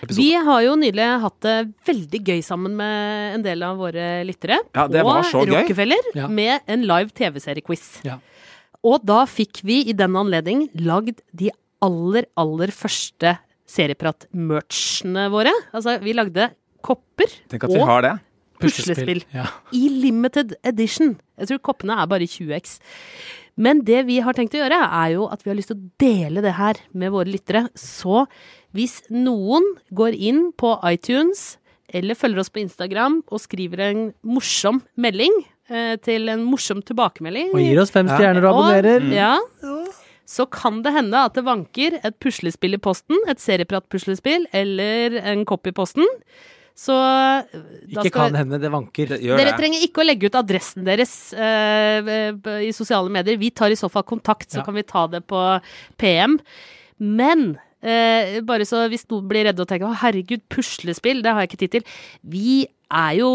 Episode. 0.00 0.16
Vi 0.18 0.32
har 0.32 0.62
jo 0.64 0.74
nylig 0.80 1.06
hatt 1.22 1.36
det 1.44 1.54
veldig 1.86 2.20
gøy 2.24 2.42
sammen 2.44 2.74
med 2.78 3.34
en 3.36 3.42
del 3.44 3.62
av 3.66 3.76
våre 3.80 4.08
lyttere. 4.24 4.56
Ja, 4.74 4.86
det 4.88 5.04
var 5.04 5.22
så 5.28 5.42
og 5.44 5.50
gøy. 5.52 5.60
Rockefeller 5.60 6.10
Ja. 6.16 6.26
med 6.26 6.60
en 6.66 6.82
live 6.88 7.10
TV-seriequiz. 7.14 8.00
Ja. 8.04 8.16
Og 8.82 9.04
da 9.04 9.26
fikk 9.28 9.60
vi 9.62 9.82
i 9.90 9.92
den 9.92 10.16
anledning 10.16 10.70
lagd 10.74 11.20
de 11.36 11.50
aller, 11.84 12.24
aller 12.36 12.72
første 12.72 13.36
Serieprat-merchene 13.70 15.28
våre. 15.32 15.52
Altså, 15.74 15.98
vi 16.02 16.14
lagde 16.16 16.50
kopper 16.84 17.30
Tenk 17.50 17.64
at 17.66 17.70
vi 17.74 17.80
har 17.86 18.02
det. 18.06 18.14
puslespill 18.60 19.22
Ja. 19.32 19.46
i 19.72 19.88
limited 19.88 20.54
edition. 20.64 21.18
Jeg 21.38 21.48
tror 21.48 21.58
koppene 21.64 21.96
er 22.02 22.06
bare 22.06 22.26
20x. 22.28 22.78
Men 23.56 23.82
det 23.84 24.06
vi 24.06 24.20
har 24.20 24.32
tenkt 24.32 24.54
å 24.54 24.60
gjøre, 24.62 24.78
er 24.92 25.12
jo 25.14 25.26
at 25.28 25.42
vi 25.44 25.50
har 25.50 25.56
lyst 25.56 25.68
til 25.68 25.76
å 25.76 25.90
dele 25.98 26.40
det 26.42 26.54
her 26.56 26.74
med 26.94 27.10
våre 27.12 27.26
lyttere. 27.28 27.68
Så 27.76 28.26
hvis 28.74 29.02
noen 29.10 29.62
går 29.92 30.14
inn 30.16 30.52
på 30.52 30.78
iTunes 30.84 31.56
eller 31.92 32.14
følger 32.14 32.38
oss 32.40 32.48
på 32.50 32.60
Instagram 32.62 33.22
og 33.30 33.40
skriver 33.40 33.80
en 33.90 34.14
morsom 34.24 34.80
melding 34.96 35.32
eh, 35.68 35.96
til 35.96 36.28
en 36.28 36.44
morsom 36.46 36.80
tilbakemelding 36.82 37.50
Og 37.52 37.60
gir 37.60 37.80
oss 37.82 37.90
fem 37.90 38.06
stjerner 38.06 38.44
og 38.46 38.54
abonnerer. 38.54 39.02
og- 39.02 39.12
Ja. 39.12 39.38
Så 40.30 40.46
kan 40.46 40.78
det 40.84 40.92
hende 40.94 41.24
at 41.26 41.34
det 41.34 41.42
vanker 41.46 41.96
et 42.06 42.16
puslespill 42.22 42.76
i 42.76 42.82
posten, 42.82 43.18
et 43.30 43.42
seriepratpuslespill 43.42 44.46
eller 44.54 45.16
en 45.32 45.44
kopp 45.48 45.66
i 45.66 45.72
posten. 45.74 46.06
Så 46.80 46.94
da 46.94 47.42
Ikke 47.90 48.08
skal- 48.12 48.30
kan 48.30 48.36
hende, 48.38 48.60
det 48.62 48.70
vanker. 48.72 49.08
Det 49.10 49.18
gjør 49.20 49.36
dere 49.36 49.50
det. 49.50 49.58
trenger 49.58 49.82
ikke 49.84 50.00
å 50.00 50.06
legge 50.06 50.30
ut 50.30 50.38
adressen 50.38 50.86
deres 50.86 51.12
uh, 51.34 52.62
i 52.62 52.70
sosiale 52.72 53.10
medier. 53.12 53.36
Vi 53.42 53.50
tar 53.50 53.74
i 53.74 53.76
så 53.76 53.90
fall 53.90 54.06
kontakt, 54.08 54.48
så 54.54 54.60
Ja. 54.60 54.64
kan 54.64 54.74
vi 54.78 54.82
ta 54.86 55.06
det 55.08 55.26
på 55.26 55.42
PM. 55.98 56.38
Men 57.00 57.58
eh, 57.82 58.40
bare 58.46 58.66
så 58.68 58.84
hvis 58.90 59.06
noen 59.10 59.28
blir 59.30 59.48
redde 59.48 59.64
og 59.64 59.70
tenker 59.70 59.88
å 59.88 59.96
herregud, 60.02 60.44
puslespill, 60.52 61.22
det 61.24 61.32
har 61.32 61.44
jeg 61.44 61.52
ikke 61.52 61.62
tid 61.64 61.74
til. 61.78 61.96
Vi 62.36 62.52
er 62.90 63.12
jo 63.20 63.28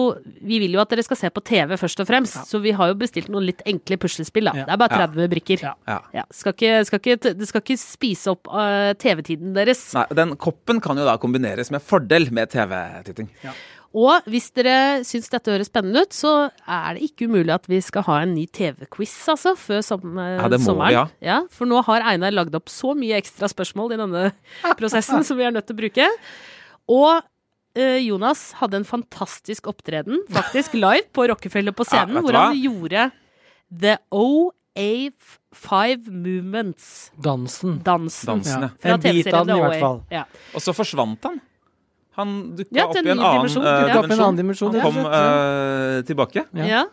Vi 0.44 0.58
vil 0.60 0.74
jo 0.76 0.82
at 0.84 0.92
dere 0.92 1.04
skal 1.06 1.18
se 1.18 1.30
på 1.32 1.44
TV 1.48 1.78
først 1.80 2.02
og 2.04 2.10
fremst, 2.10 2.42
så 2.50 2.60
vi 2.60 2.74
har 2.76 2.92
jo 2.92 2.98
bestilt 3.00 3.30
noen 3.32 3.48
litt 3.48 3.62
enkle 3.68 3.98
puslespill, 4.02 4.50
da. 4.50 4.56
Ja. 4.60 4.66
Det 4.68 4.76
er 4.76 4.82
bare 4.82 5.00
30 5.06 5.30
brikker. 5.32 5.64
Ja. 5.64 5.74
Ja. 5.88 6.00
Ja, 6.18 6.26
skal 6.36 6.56
ikke, 6.56 6.74
skal 6.90 7.02
ikke, 7.02 7.34
det 7.40 7.48
skal 7.48 7.64
ikke 7.64 7.80
spise 7.80 8.34
opp 8.36 8.52
uh, 8.52 8.92
TV-tiden 9.00 9.56
deres. 9.56 9.86
Nei, 9.96 10.06
den 10.20 10.36
koppen 10.42 10.82
kan 10.84 11.00
jo 11.00 11.08
da 11.08 11.16
kombineres 11.22 11.72
med 11.74 11.84
fordel 11.84 12.28
med 12.36 12.52
TV-titting. 12.52 13.32
Og 13.96 14.26
hvis 14.28 14.50
dere 14.52 15.04
syns 15.08 15.30
dette 15.32 15.48
høres 15.54 15.70
spennende 15.72 16.02
ut, 16.04 16.12
så 16.16 16.32
er 16.68 16.98
det 16.98 17.06
ikke 17.08 17.30
umulig 17.32 17.54
at 17.56 17.64
vi 17.72 17.78
skal 17.80 18.04
ha 18.10 18.18
en 18.26 18.34
ny 18.36 18.44
TV-quiz, 18.52 19.14
altså, 19.32 19.54
før 19.56 19.80
som, 19.88 20.02
eh, 20.20 20.34
Ja, 20.36 20.50
det 20.52 20.60
må 20.60 20.62
vi, 20.66 20.66
sommeren. 20.68 21.12
ja. 21.24 21.38
For 21.50 21.66
nå 21.70 21.80
har 21.88 22.04
Einar 22.12 22.32
lagd 22.36 22.56
opp 22.60 22.68
så 22.68 22.92
mye 22.98 23.16
ekstra 23.22 23.48
spørsmål 23.48 23.94
i 23.96 24.00
denne 24.04 24.26
prosessen 24.80 25.24
som 25.24 25.38
vi 25.40 25.44
er 25.48 25.52
nødt 25.56 25.66
til 25.70 25.76
å 25.78 25.80
bruke. 25.80 26.10
Og 26.92 27.22
eh, 27.80 28.02
Jonas 28.04 28.50
hadde 28.60 28.76
en 28.82 28.86
fantastisk 28.90 29.68
opptreden, 29.72 30.20
faktisk 30.30 30.74
live, 30.86 31.08
på 31.16 31.30
Rockefeller 31.32 31.72
på 31.72 31.86
scenen, 31.88 32.20
hvor 32.22 32.34
han 32.36 32.60
gjorde 32.60 33.08
The 33.72 33.96
OA5 34.12 36.12
Movements. 36.12 37.12
Dansen. 37.16 37.80
Dansen. 37.84 38.28
Dansen, 38.28 38.62
ja. 38.62 38.70
Fra 38.80 38.94
En 38.94 39.00
bit 39.00 39.24
TV-serien 39.24 39.40
av 39.40 39.48
den 39.48 39.56
i 39.56 39.60
The 39.60 39.68
hvert 39.70 39.80
fall. 39.88 40.00
OA. 40.04 40.08
Ja. 40.20 40.26
Og 40.54 40.62
så 40.68 40.74
forsvant 40.76 41.24
han. 41.32 41.40
Han 42.16 42.56
dukka 42.56 42.76
Ja, 42.80 42.86
opp 42.88 42.96
i 42.96 43.00
en 43.00 43.08
en 43.12 43.20
annen 43.20 43.40
dimensjon. 43.42 43.66
eh, 43.66 43.82
Dukka 43.86 44.04
en 44.06 44.20
annen 44.20 44.38
dimensjon, 44.40 44.76
Han 44.76 44.82
kom 44.82 45.00
eh, 45.06 46.02
tilbake. 46.08 46.46
Ja. 46.56 46.66
Ja. 46.70 46.84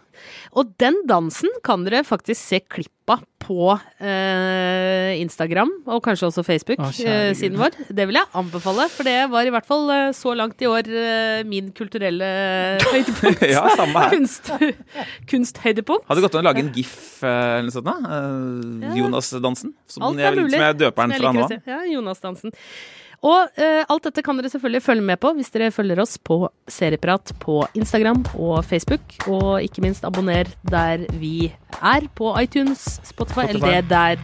Og 0.55 0.75
den 0.79 0.99
dansen 1.09 1.49
kan 1.65 1.85
dere 1.87 2.03
faktisk 2.05 2.39
se 2.43 2.59
klippa 2.61 3.17
på 3.43 3.73
uh, 3.75 5.13
Instagram, 5.19 5.71
og 5.91 6.03
kanskje 6.05 6.29
også 6.29 6.45
Facebook, 6.47 6.79
Å, 6.85 6.91
kjære 6.95 7.31
eh, 7.31 7.35
siden 7.35 7.57
vår. 7.59 7.75
Det 7.89 8.05
vil 8.07 8.19
jeg 8.21 8.29
anbefale, 8.39 8.87
for 8.93 9.09
det 9.09 9.17
var 9.33 9.49
i 9.49 9.51
hvert 9.55 9.67
fall 9.67 9.91
eh, 9.91 10.13
så 10.15 10.35
langt 10.39 10.63
i 10.63 10.69
år 10.71 10.87
eh, 10.87 11.43
min 11.49 11.73
kulturelle 11.75 12.29
høydepunkt. 12.93 13.43
Ja, 13.55 13.65
samme 13.75 14.05
her. 14.05 14.15
Kunst, 14.15 14.53
kunsthøydepunkt. 15.33 16.07
Hadde 16.11 16.25
gått 16.25 16.37
an 16.39 16.45
å 16.45 16.49
lage 16.51 16.63
en 16.67 16.73
gif 16.77 16.95
eh, 17.25 17.59
eller 17.59 17.69
noe 17.71 17.77
sånt. 17.77 17.89
da. 17.91 17.97
Eh, 17.99 18.89
Ja. 18.93 18.95
Jonas-dansen. 19.03 19.75
Som, 19.91 20.19
jeg- 20.19 20.35
som 20.51 20.67
jeg 20.69 20.79
døper 20.85 21.09
den 21.09 21.19
fra 21.21 21.33
nå 21.35 21.49
se. 21.51 21.61
Ja, 21.67 21.81
Jonas-dansen. 21.89 22.53
Og 23.23 23.55
eh, 23.55 23.85
alt 23.87 24.07
dette 24.09 24.23
kan 24.27 24.39
dere 24.39 24.51
selvfølgelig 24.51 24.83
følge 24.83 25.05
med 25.07 25.21
på 25.23 25.31
hvis 25.37 25.53
dere 25.55 25.71
følger 25.75 26.01
oss 26.03 26.17
på 26.19 26.41
Serieprat 26.71 27.31
på 27.43 27.61
Instagram 27.79 28.25
og 28.35 28.65
Facebook. 28.67 29.15
Og 29.31 29.63
ikke 29.63 29.85
minst 29.85 30.05
abonner 30.05 30.51
der 30.67 31.07
vi 31.21 31.53
er, 31.79 32.09
på 32.19 32.33
iTunes, 32.43 32.99
Spotify, 33.07 33.47
eller 33.49 33.63
det 33.63 33.91
der, 33.91 34.17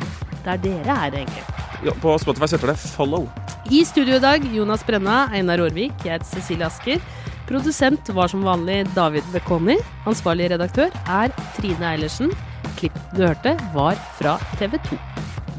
der 0.45 0.61
dere 0.65 0.99
er, 1.07 1.15
egentlig. 1.23 1.47
Ja, 1.87 1.95
På 2.03 2.17
Spotify 2.19 2.47
så 2.51 2.57
heter 2.59 2.73
det 2.73 2.77
'follow'. 2.77 3.29
I 3.71 3.85
studio 3.85 4.17
i 4.17 4.19
dag 4.19 4.43
Jonas 4.57 4.83
Brenna, 4.85 5.29
Einar 5.35 5.63
Aarvik, 5.63 5.93
jeg 6.05 6.13
heter 6.13 6.27
Cecilie 6.27 6.67
Asker. 6.67 6.99
Produsent 7.47 8.15
var 8.15 8.27
som 8.27 8.43
vanlig 8.45 8.87
David 8.97 9.23
Bekoni. 9.33 9.77
Ansvarlig 10.07 10.51
redaktør 10.51 10.91
er 11.07 11.31
Trine 11.57 11.95
Eilertsen. 11.95 12.35
Klipp 12.77 12.99
du 13.17 13.27
hørte, 13.27 13.57
var 13.75 13.95
fra 14.19 14.39
TV 14.59 14.77
2. 14.91 14.99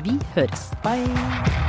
Vi 0.04 0.20
høres. 0.36 0.72
Bye. 0.84 1.69